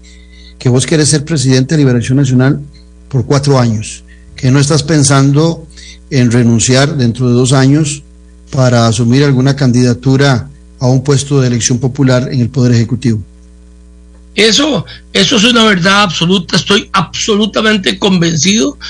[0.57, 2.61] que vos querés ser presidente de Liberación Nacional
[3.09, 5.67] por cuatro años, que no estás pensando
[6.09, 8.01] en renunciar dentro de dos años
[8.49, 13.21] para asumir alguna candidatura a un puesto de elección popular en el Poder Ejecutivo.
[14.35, 18.77] Eso, eso es una verdad absoluta, estoy absolutamente convencido.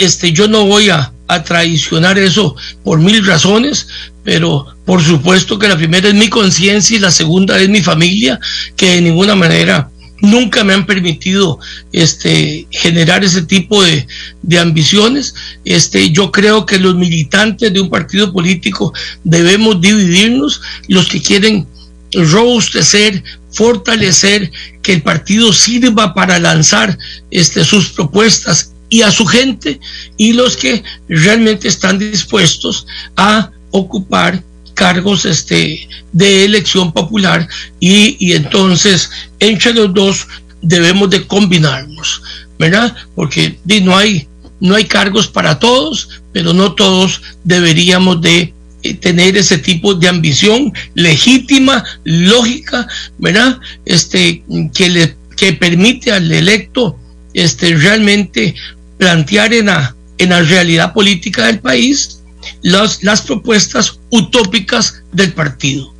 [0.00, 3.86] Este, yo no voy a, a traicionar eso por mil razones,
[4.24, 8.40] pero por supuesto que la primera es mi conciencia y la segunda es mi familia,
[8.76, 11.58] que de ninguna manera nunca me han permitido
[11.92, 14.06] este generar ese tipo de,
[14.42, 15.34] de, ambiciones.
[15.64, 18.92] Este, yo creo que los militantes de un partido político
[19.24, 21.66] debemos dividirnos, los que quieren
[22.12, 23.22] robustecer,
[23.58, 24.52] fortalecer,
[24.82, 26.96] que el partido sirva para lanzar
[27.32, 29.80] este, sus propuestas y a su gente,
[30.16, 32.86] y los que realmente están dispuestos
[33.16, 34.44] a ocupar
[34.74, 37.48] cargos este, de elección popular
[37.80, 40.28] y, y entonces entre los dos
[40.62, 42.22] debemos de combinarnos,
[42.60, 42.94] ¿verdad?
[43.16, 44.28] Porque no hay,
[44.60, 48.54] no hay cargos para todos, pero no todos deberíamos de
[49.00, 52.86] tener ese tipo de ambición legítima, lógica,
[53.18, 53.58] ¿verdad?
[53.84, 54.42] Este,
[54.74, 56.98] que le que permite al electo
[57.32, 58.54] este, realmente
[58.98, 62.20] plantear en la, en la realidad política del país
[62.62, 65.94] las, las propuestas utópicas del partido.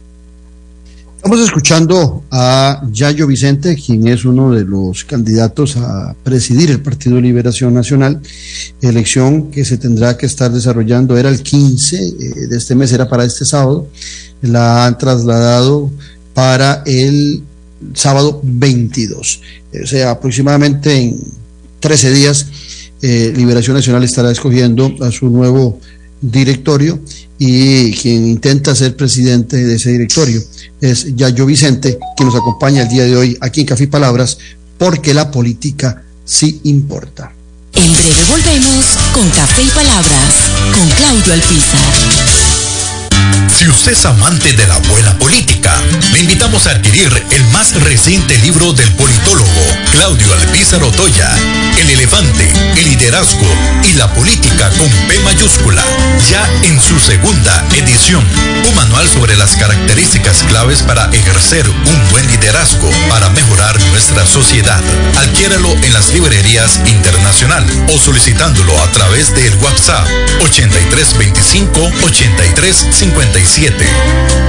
[1.18, 7.20] Estamos escuchando a Yayo Vicente, quien es uno de los candidatos a presidir el Partido
[7.20, 8.22] Liberación Nacional,
[8.80, 13.08] elección que se tendrá que estar desarrollando, era el 15 eh, de este mes, era
[13.08, 13.88] para este sábado,
[14.42, 15.90] la han trasladado
[16.34, 17.42] para el
[17.94, 19.40] sábado 22.
[19.82, 21.20] O sea, aproximadamente en
[21.80, 22.46] 13 días,
[23.02, 25.80] eh, Liberación Nacional estará escogiendo a su nuevo
[26.22, 27.00] directorio
[27.38, 30.42] y quien intenta ser presidente de ese directorio
[30.80, 34.38] es Yayo Vicente, que nos acompaña el día de hoy aquí en Café y Palabras,
[34.76, 37.32] porque la política sí importa.
[37.74, 40.34] En breve volvemos con Café y Palabras,
[40.74, 42.38] con Claudio Alpizar.
[43.58, 45.74] Si usted es amante de la buena política,
[46.12, 51.28] le invitamos a adquirir el más reciente libro del politólogo Claudio Alpizar Otoya,
[51.80, 53.48] El elefante, el liderazgo
[53.82, 55.82] y la política con P mayúscula,
[56.30, 58.24] ya en su segunda edición.
[58.68, 64.80] Un manual sobre las características claves para ejercer un buen liderazgo para mejorar nuestra sociedad.
[65.16, 70.06] Adquiéralo en las librerías internacional o solicitándolo a través del WhatsApp
[70.42, 73.22] 8325 8355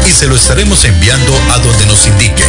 [0.05, 2.43] y se lo estaremos enviando a donde nos indique.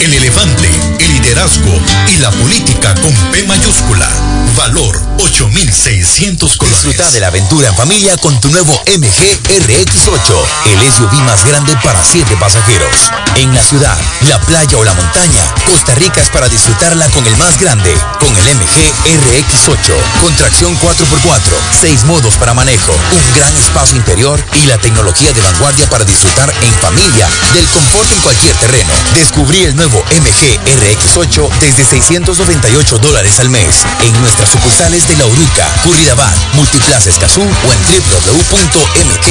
[0.00, 1.78] El elefante, el liderazgo
[2.08, 4.08] y la política con P mayúscula.
[4.56, 6.82] Valor 8.600 colores.
[6.82, 11.76] Disfruta de la aventura en familia con tu nuevo MG RX8, el SUV más grande
[11.84, 13.10] para 7 pasajeros.
[13.36, 13.96] En la ciudad,
[14.28, 18.34] la playa o la montaña, Costa Rica es para disfrutarla con el más grande, con
[18.34, 21.40] el MG RX8, con tracción 4x4,
[21.80, 26.52] 6 modos para manejo, un gran espacio interior y la tecnología de vanguardia para disfrutar
[26.62, 28.92] en familia del confort en cualquier terreno.
[29.14, 35.26] Descubrí el nuevo MG RX8 desde 698 dólares al mes en nuestras sucursales de La
[35.26, 39.22] Uruca, Curridabat, Multiplaza Escazú o en www.mg.cr.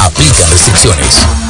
[0.00, 1.49] Aplican restricciones.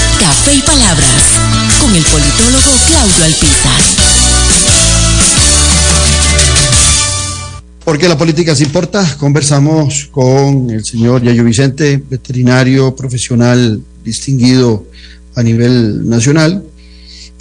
[0.21, 1.39] Café y Palabras
[1.81, 3.81] con el politólogo Claudio Alpizar.
[7.83, 14.85] Porque la política se importa, conversamos con el señor Yayo Vicente, veterinario profesional distinguido
[15.33, 16.63] a nivel nacional,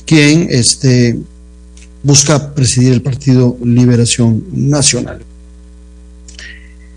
[0.07, 1.19] quien este,
[2.03, 5.23] busca presidir el Partido Liberación Nacional.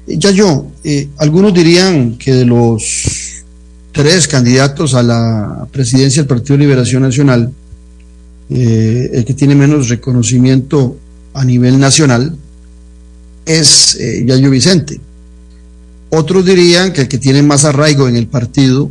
[0.07, 3.12] Yayo, eh, algunos dirían que de los
[3.93, 7.53] tres candidatos a la presidencia del Partido Liberación Nacional,
[8.49, 10.97] eh, el que tiene menos reconocimiento
[11.33, 12.35] a nivel nacional
[13.45, 14.99] es eh, Yayo Vicente.
[16.09, 18.89] Otros dirían que el que tiene más arraigo en el partido,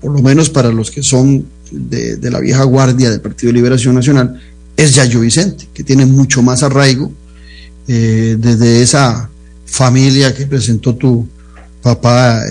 [0.00, 4.40] por lo menos para los que son de, la vieja guardia del Partido Liberación Nacional,
[4.76, 7.12] es Yayo Vicente, que tiene mucho más arraigo
[7.86, 9.30] eh, desde esa
[9.66, 11.26] familia que presentó tu
[11.82, 12.42] papá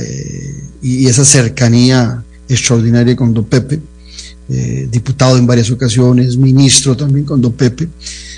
[0.82, 3.80] y esa cercanía extraordinaria con don Pepe,
[4.50, 7.88] eh, diputado en varias ocasiones, ministro también con don Pepe.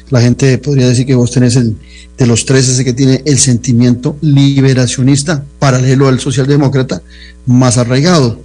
[0.09, 1.75] La gente podría decir que vos tenés el,
[2.17, 7.01] de los tres ese que tiene el sentimiento liberacionista paralelo al socialdemócrata
[7.45, 8.39] más arraigado.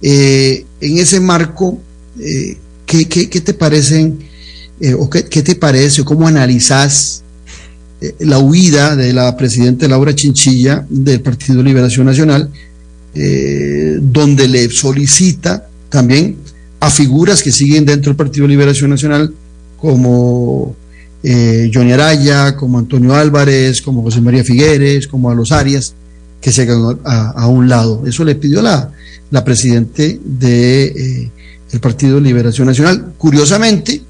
[0.00, 1.78] Eh, en ese marco,
[2.18, 2.56] eh,
[2.86, 4.18] ¿qué, te parecen
[4.98, 6.26] o qué, qué, te parece o cómo
[8.04, 12.50] analizás la huida de la presidenta Laura Chinchilla del Partido Liberación Nacional
[13.16, 16.36] eh, donde le solicita también
[16.80, 19.32] a figuras que siguen dentro del Partido Liberación Nacional,
[19.78, 20.74] como
[21.22, 25.94] eh, Johnny Araya, como Antonio Álvarez, como José María Figueres, como a los Arias,
[26.40, 28.02] que se hagan a, un lado.
[28.04, 28.90] Eso le pidió la,
[29.30, 31.30] la presidente de, eh,
[31.70, 33.12] del Partido Liberación Nacional.
[33.16, 34.02] Curiosamente,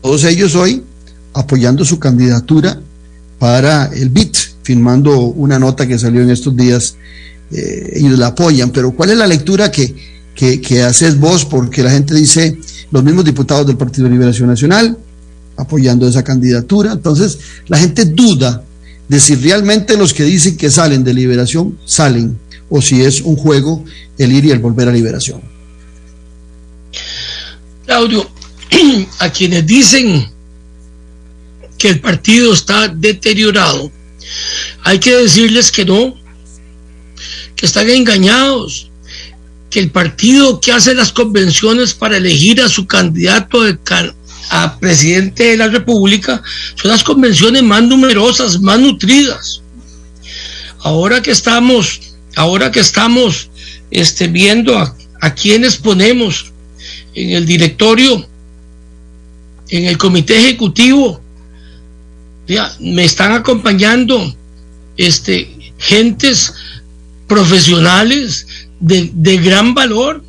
[0.00, 0.84] todos ellos hoy
[1.34, 2.80] apoyando su candidatura
[3.38, 6.96] para el BIT, firmando una nota que salió en estos días,
[7.52, 9.94] eh, ellos la apoyan, pero ¿cuál es la lectura que,
[10.34, 11.44] que, que haces vos?
[11.44, 12.58] Porque la gente dice,
[12.90, 14.96] los mismos diputados del Partido de Liberación Nacional
[15.56, 18.62] apoyando esa candidatura, entonces la gente duda
[19.08, 23.36] de si realmente los que dicen que salen de liberación salen o si es un
[23.36, 23.84] juego
[24.18, 25.40] el ir y el volver a liberación.
[27.86, 28.28] Claudio,
[29.20, 30.26] a quienes dicen
[31.78, 33.90] que el partido está deteriorado,
[34.82, 36.16] hay que decirles que no,
[37.54, 38.90] que están engañados,
[39.70, 43.62] que el partido que hace las convenciones para elegir a su candidato
[44.50, 46.42] a presidente de la República
[46.76, 49.62] son las convenciones más numerosas, más nutridas.
[50.80, 52.00] Ahora que estamos,
[52.36, 53.50] ahora que estamos
[53.90, 56.52] este, viendo a, a quienes ponemos
[57.14, 58.28] en el directorio,
[59.68, 61.20] en el comité ejecutivo,
[62.80, 64.34] me están acompañando
[64.96, 66.54] este, gentes
[67.26, 68.46] profesionales
[68.80, 70.24] de, de gran valor.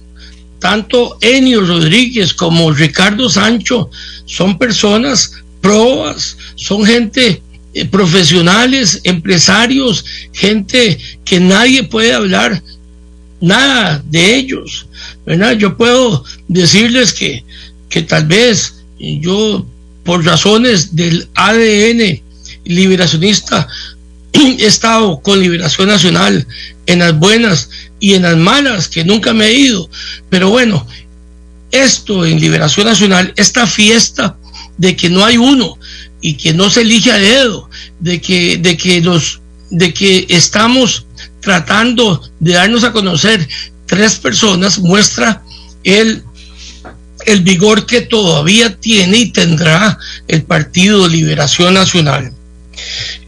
[0.60, 3.92] Tanto Enio Rodríguez como Ricardo Sancho
[4.26, 7.42] son personas probas, son gente
[7.74, 10.04] eh, profesionales, empresarios,
[10.34, 12.64] gente que nadie puede hablar
[13.40, 14.88] nada de ellos.
[15.28, 15.58] ¿verdad?
[15.58, 17.44] Yo puedo decirles que,
[17.90, 19.66] que tal vez yo,
[20.08, 22.22] por razones del ADN
[22.64, 23.68] liberacionista,
[24.32, 26.48] he estado con Liberación Nacional
[26.86, 29.90] en las buenas y en las malas, que nunca me he ido.
[30.30, 30.88] Pero bueno,
[31.72, 34.38] esto en Liberación Nacional, esta fiesta
[34.78, 35.78] de que no hay uno
[36.22, 39.42] y que no se elige a dedo, de que, de que los,
[39.72, 41.06] de que estamos
[41.42, 43.46] tratando de darnos a conocer
[43.86, 45.44] tres personas, muestra
[45.84, 46.24] el,
[47.28, 50.00] el vigor que todavía tiene y tendrá
[50.30, 52.32] el Partido Liberación Nacional.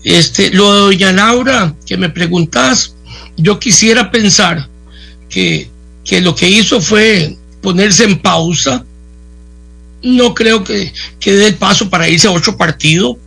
[0.06, 2.96] Este, lo de doña Laura, que me preguntas,
[3.36, 4.70] yo quisiera pensar
[5.28, 5.70] que,
[6.06, 8.86] que lo que hizo fue ponerse en pausa.
[10.02, 13.20] No creo que, que dé el paso para irse a otro partido.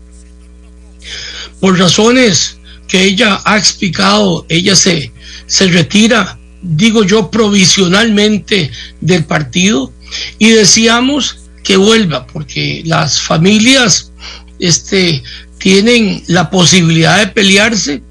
[1.61, 2.57] Por razones
[2.89, 5.13] que ella ha explicado, ella se,
[5.47, 8.71] se retira, digo yo, provisionalmente
[9.03, 9.93] del partido
[10.39, 14.13] y decíamos que vuelva, porque las familias
[14.59, 15.23] este,
[15.59, 18.03] tienen la posibilidad de pelearse,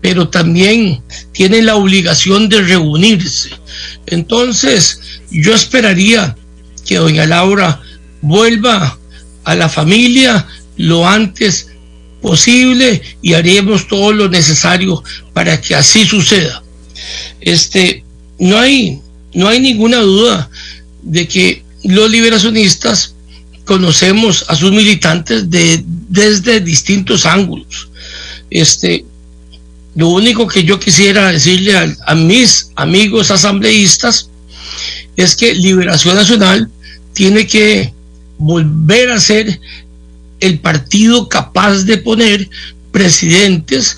[0.00, 3.50] pero también tienen la obligación de reunirse.
[4.06, 6.36] Entonces, yo esperaría
[6.86, 7.80] que doña Laura
[8.20, 8.98] vuelva
[9.44, 10.46] a la familia
[10.76, 11.68] lo antes
[12.22, 16.62] posible y haremos todo lo necesario para que así suceda.
[17.40, 18.04] Este,
[18.38, 19.00] no hay,
[19.34, 20.50] no hay ninguna duda
[21.02, 23.14] de que los liberacionistas
[23.64, 27.88] conocemos a sus militantes de, desde distintos ángulos.
[28.50, 29.04] Este,
[29.94, 34.30] lo único que yo quisiera decirle a, mis amigos asambleístas
[35.16, 36.70] es que Liberación Nacional
[37.12, 37.92] tiene que
[38.38, 39.60] volver a ser
[40.40, 42.48] el partido capaz de poner
[42.92, 43.96] presidentes,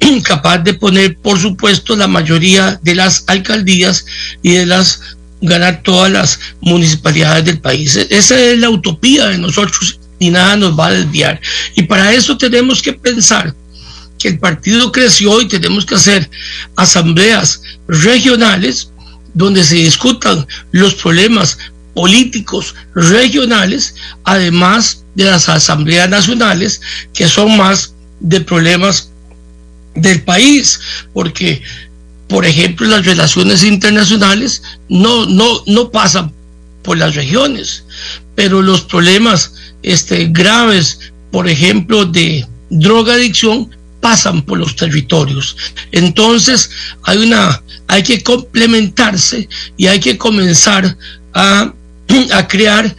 [0.24, 4.06] capaz de poner, por supuesto, la mayoría de las alcaldías
[4.42, 5.00] y de las
[5.40, 7.96] ganar todas las municipalidades del país.
[7.96, 11.40] Esa es la utopía de nosotros y nada nos va a desviar.
[11.76, 13.54] Y para eso tenemos que pensar
[14.18, 16.30] que el partido creció y tenemos que hacer
[16.76, 18.90] asambleas regionales
[19.32, 21.58] donde se discutan los problemas
[21.94, 26.80] políticos regionales, además de las asambleas nacionales,
[27.14, 29.10] que son más de problemas
[29.94, 30.80] del país,
[31.12, 31.62] porque
[32.30, 36.32] por ejemplo, las relaciones internacionales no, no, no pasan
[36.82, 37.84] por las regiones,
[38.36, 39.52] pero los problemas
[39.82, 43.68] este, graves, por ejemplo, de drogadicción,
[44.00, 45.56] pasan por los territorios.
[45.90, 46.70] Entonces,
[47.02, 50.96] hay una, hay que complementarse y hay que comenzar
[51.34, 51.74] a,
[52.32, 52.94] a crear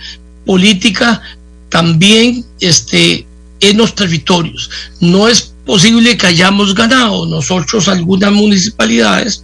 [0.46, 1.22] política
[1.70, 3.26] también este,
[3.62, 4.70] en los territorios.
[5.00, 9.44] No es posible que hayamos ganado nosotros algunas municipalidades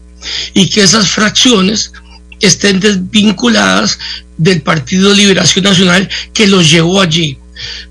[0.53, 1.91] y que esas fracciones
[2.39, 3.97] estén desvinculadas
[4.37, 7.37] del Partido Liberación Nacional que los llevó allí,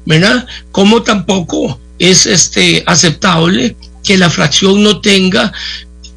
[0.05, 0.47] ¿verdad?
[0.71, 5.53] Como tampoco es este aceptable que la fracción no tenga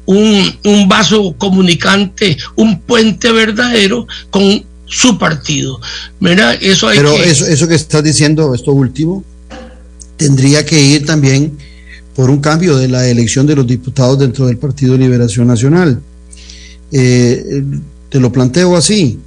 [0.06, 5.80] un, un vaso comunicante, un puente verdadero con su partido,
[6.18, 6.58] ¿verdad?
[6.60, 9.24] Eso hay Pero eso, eso que estás diciendo, esto último,
[10.16, 11.56] tendría que ir también
[12.20, 16.02] por un cambio de la elección de los diputados dentro del Partido Liberación Nacional.
[16.92, 17.64] Eh,
[18.10, 19.18] te lo planteo así.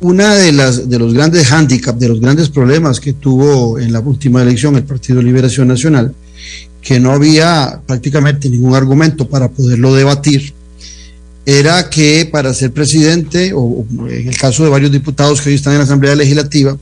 [0.00, 3.98] Una de las de los grandes hándicaps, de los grandes problemas que tuvo en la
[3.98, 6.14] última elección el Partido Liberación Nacional,
[6.80, 10.54] que no había prácticamente ningún argumento para poderlo debatir,
[11.44, 15.72] era que para ser presidente, o en el caso de varios diputados que hoy están
[15.72, 16.78] en la Asamblea Legislativa,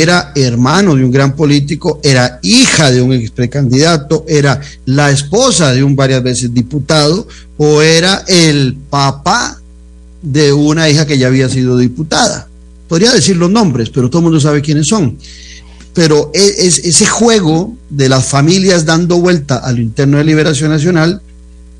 [0.00, 5.74] era hermano de un gran político, era hija de un ex precandidato, era la esposa
[5.74, 7.28] de un varias veces diputado
[7.58, 9.60] o era el papá
[10.22, 12.48] de una hija que ya había sido diputada.
[12.88, 15.18] Podría decir los nombres, pero todo el mundo sabe quiénes son.
[15.92, 20.70] Pero e, es, ese juego de las familias dando vuelta a lo interno de Liberación
[20.70, 21.20] Nacional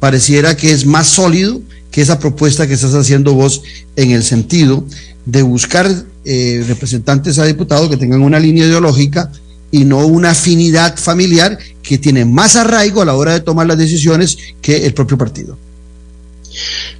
[0.00, 3.62] pareciera que es más sólido que esa propuesta que estás haciendo vos
[3.96, 4.84] en el sentido
[5.24, 9.31] de buscar eh, representantes a diputados que tengan una línea ideológica
[9.70, 13.79] y no una afinidad familiar que tiene más arraigo a la hora de tomar las
[13.79, 15.59] decisiones que el propio partido.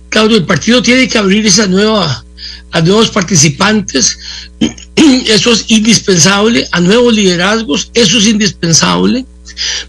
[0.09, 2.25] Claudio, el partido tiene que abrir esa nueva
[2.73, 4.18] a nuevos participantes,
[4.97, 9.27] eso es indispensable, a nuevos liderazgos, eso es indispensable,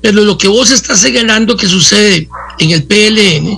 [0.02, 2.28] pero lo que vos estás señalando que sucede
[2.60, 3.58] en el PLN,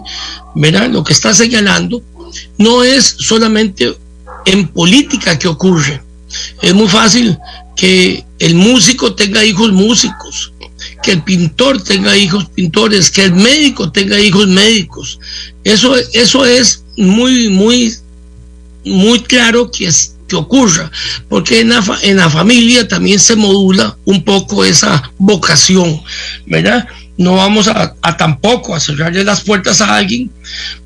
[0.56, 0.90] ¿verdad?
[0.90, 2.04] Lo que estás señalando
[2.58, 3.96] no es solamente
[4.46, 6.02] en política que ocurre.
[6.62, 7.38] Es muy fácil
[7.76, 10.54] que el músico tenga hijos músicos,
[11.04, 15.20] que el pintor tenga hijos pintores, que el médico tenga hijos médicos.
[15.64, 17.94] Eso, eso es muy, muy,
[18.86, 20.92] muy claro que, es, que ocurra,
[21.30, 26.02] porque en la, en la familia también se modula un poco esa vocación,
[26.46, 26.88] ¿verdad?
[27.18, 30.30] No vamos a, tampoco a cerrarle las puertas a alguien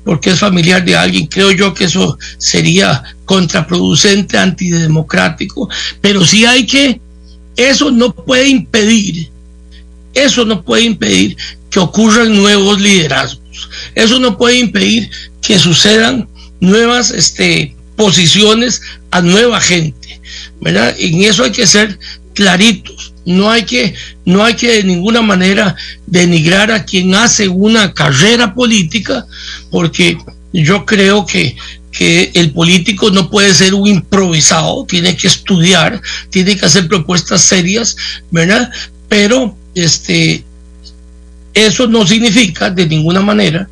[0.04, 1.26] porque es familiar de alguien.
[1.26, 5.68] Creo yo que eso sería contraproducente, antidemocrático,
[6.00, 7.00] pero sí hay que,
[7.56, 9.30] eso no puede impedir,
[10.14, 11.36] eso no puede impedir
[11.70, 15.10] que ocurran nuevos liderazgos, eso no puede impedir
[15.40, 16.28] que sucedan
[16.60, 20.20] nuevas este, posiciones a nueva gente,
[20.60, 20.94] ¿verdad?
[20.98, 21.98] En eso hay que ser
[22.34, 25.76] claritos no hay que, no hay que de ninguna manera
[26.06, 29.26] denigrar a quien hace una carrera política,
[29.70, 30.18] porque
[30.52, 31.56] yo creo que,
[31.92, 36.00] que el político no puede ser un improvisado, tiene que estudiar,
[36.30, 37.96] tiene que hacer propuestas serias,
[38.30, 38.70] ¿verdad?
[39.08, 40.44] Pero este,
[41.54, 43.68] eso no significa de ninguna manera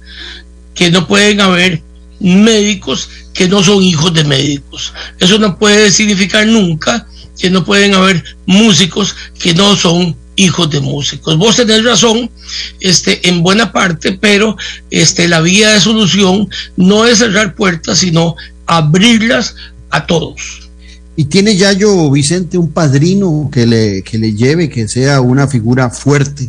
[0.74, 1.82] que no pueden haber
[2.20, 4.92] médicos que no son hijos de médicos.
[5.20, 7.06] Eso no puede significar nunca
[7.39, 11.36] que no pueden haber músicos que no son hijos de músicos.
[11.36, 12.30] Vos tenés razón,
[12.80, 14.57] este, en buena parte, pero
[14.91, 18.36] este, la vía de solución no es cerrar puertas, sino
[18.66, 19.57] abrirlas
[19.91, 20.68] a todos.
[21.16, 25.49] ¿Y tiene ya yo, Vicente, un padrino que le, que le lleve, que sea una
[25.49, 26.49] figura fuerte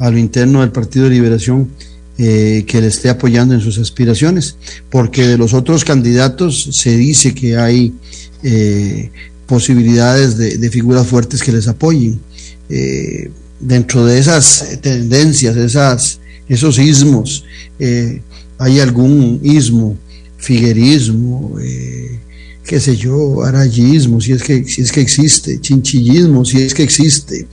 [0.00, 1.70] a lo interno del Partido de Liberación,
[2.18, 4.56] eh, que le esté apoyando en sus aspiraciones?
[4.90, 7.94] Porque de los otros candidatos se dice que hay
[8.42, 9.12] eh,
[9.50, 12.20] posibilidades de, figuras fuertes que les apoyen.
[12.68, 17.44] Eh, dentro de esas tendencias, esas, esos ismos,
[17.80, 18.22] eh,
[18.58, 19.98] hay algún ismo,
[20.38, 22.20] figuerismo, eh,
[22.64, 26.84] qué sé yo, arayismo, si es que, si es que existe, chinchillismo, si es que
[26.84, 27.48] existe,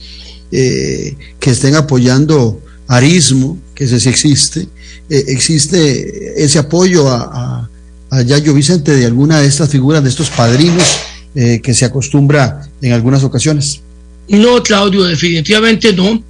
[0.50, 4.68] que estén apoyando arismo, que ese sí existe,
[5.10, 7.70] existe ese apoyo a, a,
[8.10, 10.86] a Yayo Vicente de alguna de estas figuras, de estos padrinos
[11.34, 13.80] eh, que se acostumbra en algunas ocasiones.
[14.28, 16.22] No, Claudio, definitivamente no.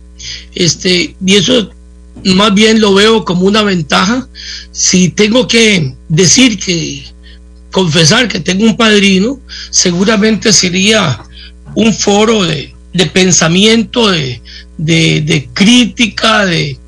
[0.54, 1.70] Este, y eso
[2.24, 4.28] más bien lo veo como una ventaja.
[4.72, 7.04] Si tengo que decir que,
[7.70, 9.40] confesar que tengo un padrino,
[9.70, 11.22] seguramente sería
[11.74, 12.74] un foro de,
[13.12, 14.40] pensamiento, de,
[14.78, 16.78] de, crítica, de,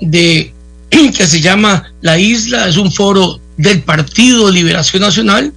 [0.00, 0.52] de
[0.90, 5.52] que se llama La Isla, es un foro del Partido Liberación Nacional.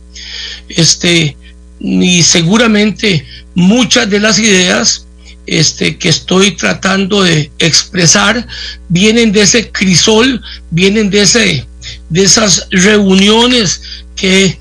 [0.70, 1.38] Este,
[1.84, 3.26] y seguramente
[3.56, 5.08] muchas de las ideas
[5.48, 8.48] este, que estoy tratando de expresar
[8.88, 11.66] vienen de ese crisol, vienen de, ese,
[12.10, 13.82] de esas reuniones
[14.16, 14.60] que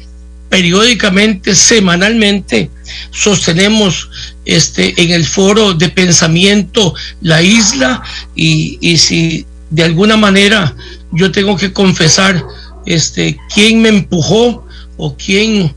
[0.48, 2.70] periódicamente, semanalmente,
[3.12, 4.10] sostenemos
[4.44, 8.02] este, en el foro de pensamiento La Isla.
[8.34, 10.74] Y, y si de alguna manera
[11.12, 12.44] yo tengo que confesar
[12.86, 14.66] este, quién me empujó
[14.96, 15.74] o quién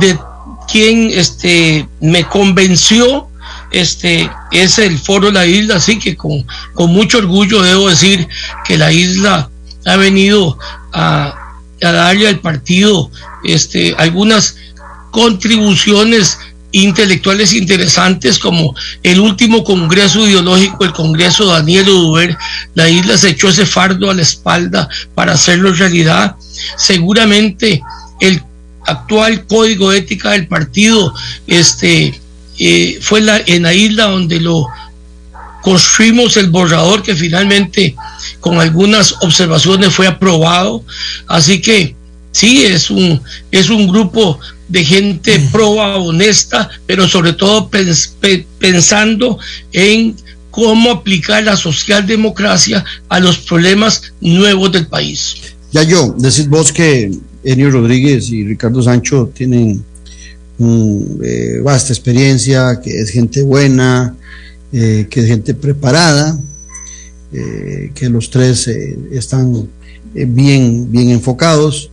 [0.00, 0.18] de
[0.70, 3.28] quien este, me convenció
[3.70, 8.28] este, es el foro la isla, así que con, con mucho orgullo debo decir
[8.64, 9.50] que la isla
[9.84, 10.58] ha venido
[10.92, 11.34] a,
[11.82, 13.10] a darle al partido
[13.44, 14.56] este, algunas
[15.10, 16.38] contribuciones
[16.72, 22.36] intelectuales interesantes como el último congreso ideológico, el congreso Daniel Oduber,
[22.74, 26.36] la isla se echó ese fardo a la espalda para hacerlo realidad.
[26.76, 27.80] Seguramente
[28.20, 28.42] el
[28.86, 31.12] actual código ética del partido
[31.46, 32.18] este,
[32.58, 34.66] eh, fue la, en la isla donde lo
[35.62, 37.96] construimos el borrador que finalmente
[38.40, 40.84] con algunas observaciones fue aprobado.
[41.26, 41.96] Así que
[42.30, 43.20] sí, es un,
[43.50, 45.50] es un grupo de gente mm.
[45.50, 47.68] proba, honesta, pero sobre todo
[48.58, 49.38] pensando
[49.72, 50.16] en
[50.50, 55.34] cómo aplicar la socialdemocracia a los problemas nuevos del país.
[55.72, 57.10] Ya yo, decís vos que
[57.46, 59.84] Enio Rodríguez y Ricardo Sancho tienen
[60.58, 64.16] eh, vasta experiencia, que es gente buena,
[64.72, 66.38] eh, que es gente preparada,
[67.32, 68.68] eh, que los tres
[69.12, 69.68] están
[70.12, 71.90] bien, bien enfocados.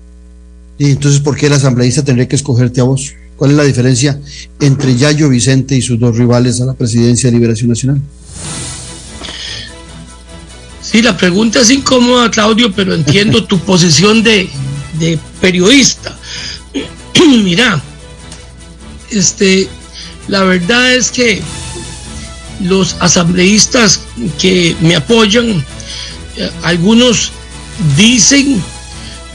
[0.79, 3.13] Y entonces, ¿por qué el asambleísta tendría que escogerte a vos?
[3.35, 4.19] ¿Cuál es la diferencia
[4.59, 8.01] entre Yayo Vicente y sus dos rivales a la presidencia de Liberación Nacional?
[10.81, 14.49] Sí, la pregunta es incómoda, Claudio, pero entiendo tu posición de,
[14.93, 16.17] de periodista.
[17.27, 17.81] Mira,
[19.09, 19.67] este,
[20.27, 21.41] la verdad es que
[22.61, 24.01] los asambleístas
[24.39, 25.65] que me apoyan,
[26.37, 27.31] eh, algunos
[27.97, 28.61] dicen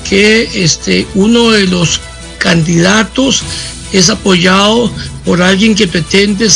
[0.09, 2.01] que este, uno de los
[2.39, 3.43] candidatos
[3.93, 4.93] es apoyado
[5.25, 6.49] por alguien que pretende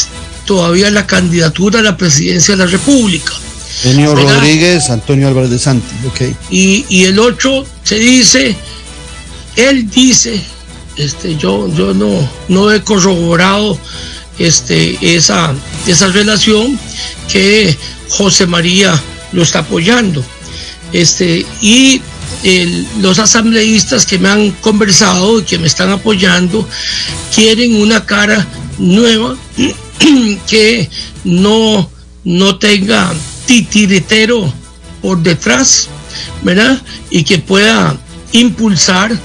[0.47, 3.33] todavía la candidatura a la presidencia de la República.
[3.85, 6.37] Antonio Rodríguez, Antonio Álvarez de Santi, ok.
[6.51, 8.57] Y, y el otro se dice,
[9.57, 10.43] él dice
[10.97, 13.79] este, yo, yo no, no he corroborado
[14.39, 15.55] este, esa,
[15.87, 16.79] esa relación
[17.31, 17.77] que
[18.11, 19.01] José María
[19.33, 20.25] lo está apoyando.
[20.93, 22.03] Este, y
[23.01, 26.69] los asambleístas que me han conversado y que me están apoyando
[27.35, 28.47] quieren una cara
[28.79, 29.37] nueva
[30.49, 30.91] que
[31.25, 31.89] no,
[32.25, 33.13] no tenga
[33.47, 34.53] titiritero
[35.01, 35.89] por detrás,
[36.43, 36.81] ¿verdad?
[37.11, 37.97] Y que pueda
[38.33, 39.17] impulsar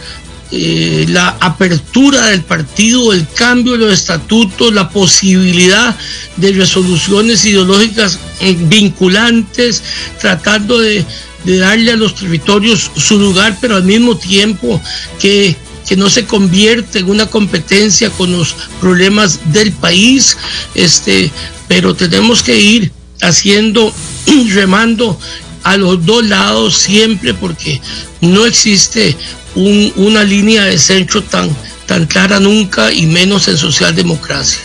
[0.50, 5.98] eh, la apertura del partido, el cambio de los estatutos, la posibilidad
[6.38, 9.84] de resoluciones ideológicas eh, vinculantes,
[10.22, 11.06] tratando de,
[11.44, 14.82] darle a los territorios su lugar, pero al mismo tiempo
[15.20, 15.56] que,
[15.88, 20.38] que no se convierte en una competencia con los problemas del país,
[20.76, 21.32] este,
[21.68, 22.92] pero tenemos que ir
[23.22, 23.94] haciendo,
[24.54, 25.20] remando
[25.64, 27.82] a los dos lados siempre porque
[28.22, 29.18] no existe
[29.58, 31.50] una línea de centro tan,
[31.86, 34.62] tan clara nunca y menos en socialdemocracia.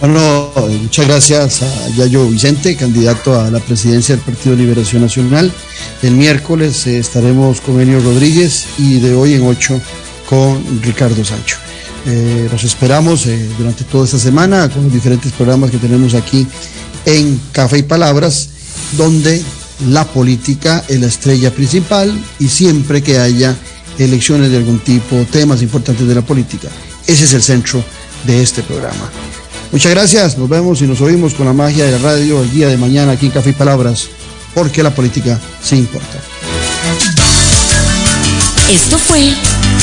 [0.00, 0.52] Bueno,
[0.82, 5.50] muchas gracias a Yayo Vicente, candidato a la presidencia del Partido Liberación Nacional.
[6.02, 9.80] El miércoles eh, estaremos con Enio Rodríguez y de hoy en ocho
[10.28, 11.56] con Ricardo Sancho.
[12.06, 16.46] Eh, los esperamos eh, durante toda esta semana con los diferentes programas que tenemos aquí
[17.06, 18.50] en Café y Palabras,
[18.98, 19.42] donde
[19.88, 23.56] la política es la estrella principal y siempre que haya
[23.98, 26.68] elecciones de algún tipo, temas importantes de la política.
[27.06, 27.84] Ese es el centro
[28.26, 29.10] de este programa.
[29.72, 32.68] Muchas gracias, nos vemos y nos oímos con la magia de la radio el día
[32.68, 34.08] de mañana aquí en Café y Palabras,
[34.54, 36.18] porque la política sí importa.
[38.70, 39.34] Esto fue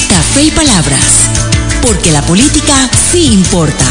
[0.09, 1.29] Café y Palabras,
[1.81, 3.85] porque la política sí importa,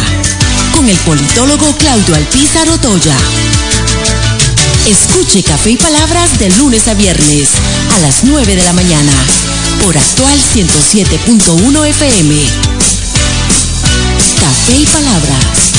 [0.74, 3.16] con el politólogo Claudio Alpizar Otoya.
[4.88, 7.50] Escuche Café y Palabras de lunes a viernes
[7.94, 9.12] a las 9 de la mañana
[9.82, 12.34] por actual 107.1 FM.
[14.40, 15.72] Café y Palabras.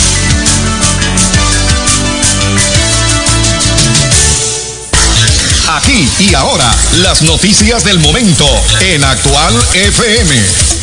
[5.69, 8.45] Aquí y ahora, las noticias del momento
[8.81, 10.80] en Actual FM.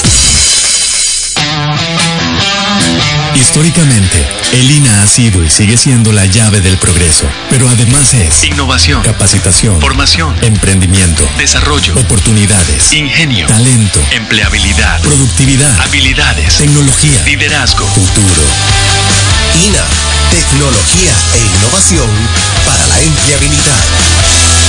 [3.35, 8.45] Históricamente, el INA ha sido y sigue siendo la llave del progreso, pero además es
[8.45, 18.43] innovación, capacitación, formación, emprendimiento, desarrollo, oportunidades, ingenio, talento, empleabilidad, productividad, habilidades, tecnología, liderazgo, futuro.
[19.65, 19.85] INA,
[20.31, 22.11] tecnología e innovación
[22.65, 24.68] para la empleabilidad.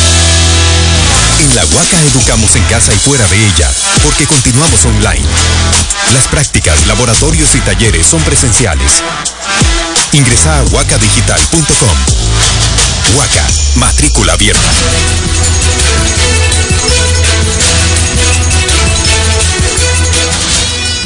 [1.40, 3.72] En la Huaca educamos en casa y fuera de ella,
[4.04, 5.26] porque continuamos online.
[6.14, 9.02] Las prácticas, laboratorios y talleres son presenciales.
[10.12, 11.98] Ingresa a huacadigital.com.
[13.16, 14.70] Huaca, matrícula abierta.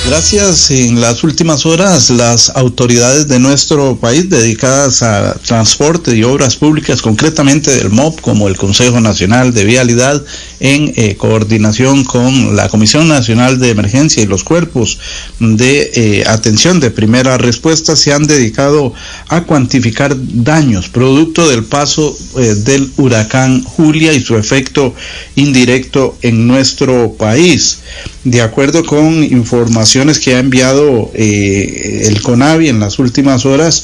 [0.06, 0.70] Gracias.
[0.70, 7.02] En las últimas horas, las autoridades de nuestro país dedicadas a transporte y obras públicas,
[7.02, 10.22] concretamente del MOP, como el Consejo Nacional de Vialidad,
[10.64, 14.98] en eh, coordinación con la Comisión Nacional de Emergencia y los cuerpos
[15.40, 18.94] de eh, atención de primera respuesta, se han dedicado
[19.28, 24.96] a cuantificar daños producto del paso eh, del huracán Julia y su efecto
[25.36, 27.80] indirecto en nuestro país.
[28.24, 33.84] De acuerdo con informaciones que ha enviado el CONAVI en las últimas horas,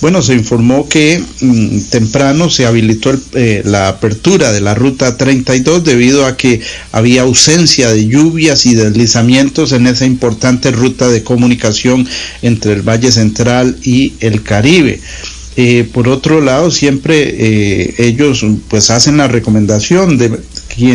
[0.00, 3.12] bueno, se informó que mm, temprano se habilitó
[3.64, 5.82] la apertura de la ruta 32
[6.26, 6.60] a que
[6.92, 12.06] había ausencia de lluvias y deslizamientos en esa importante ruta de comunicación
[12.42, 15.00] entre el Valle Central y el Caribe.
[15.56, 20.38] Eh, por otro lado, siempre eh, ellos pues hacen la recomendación de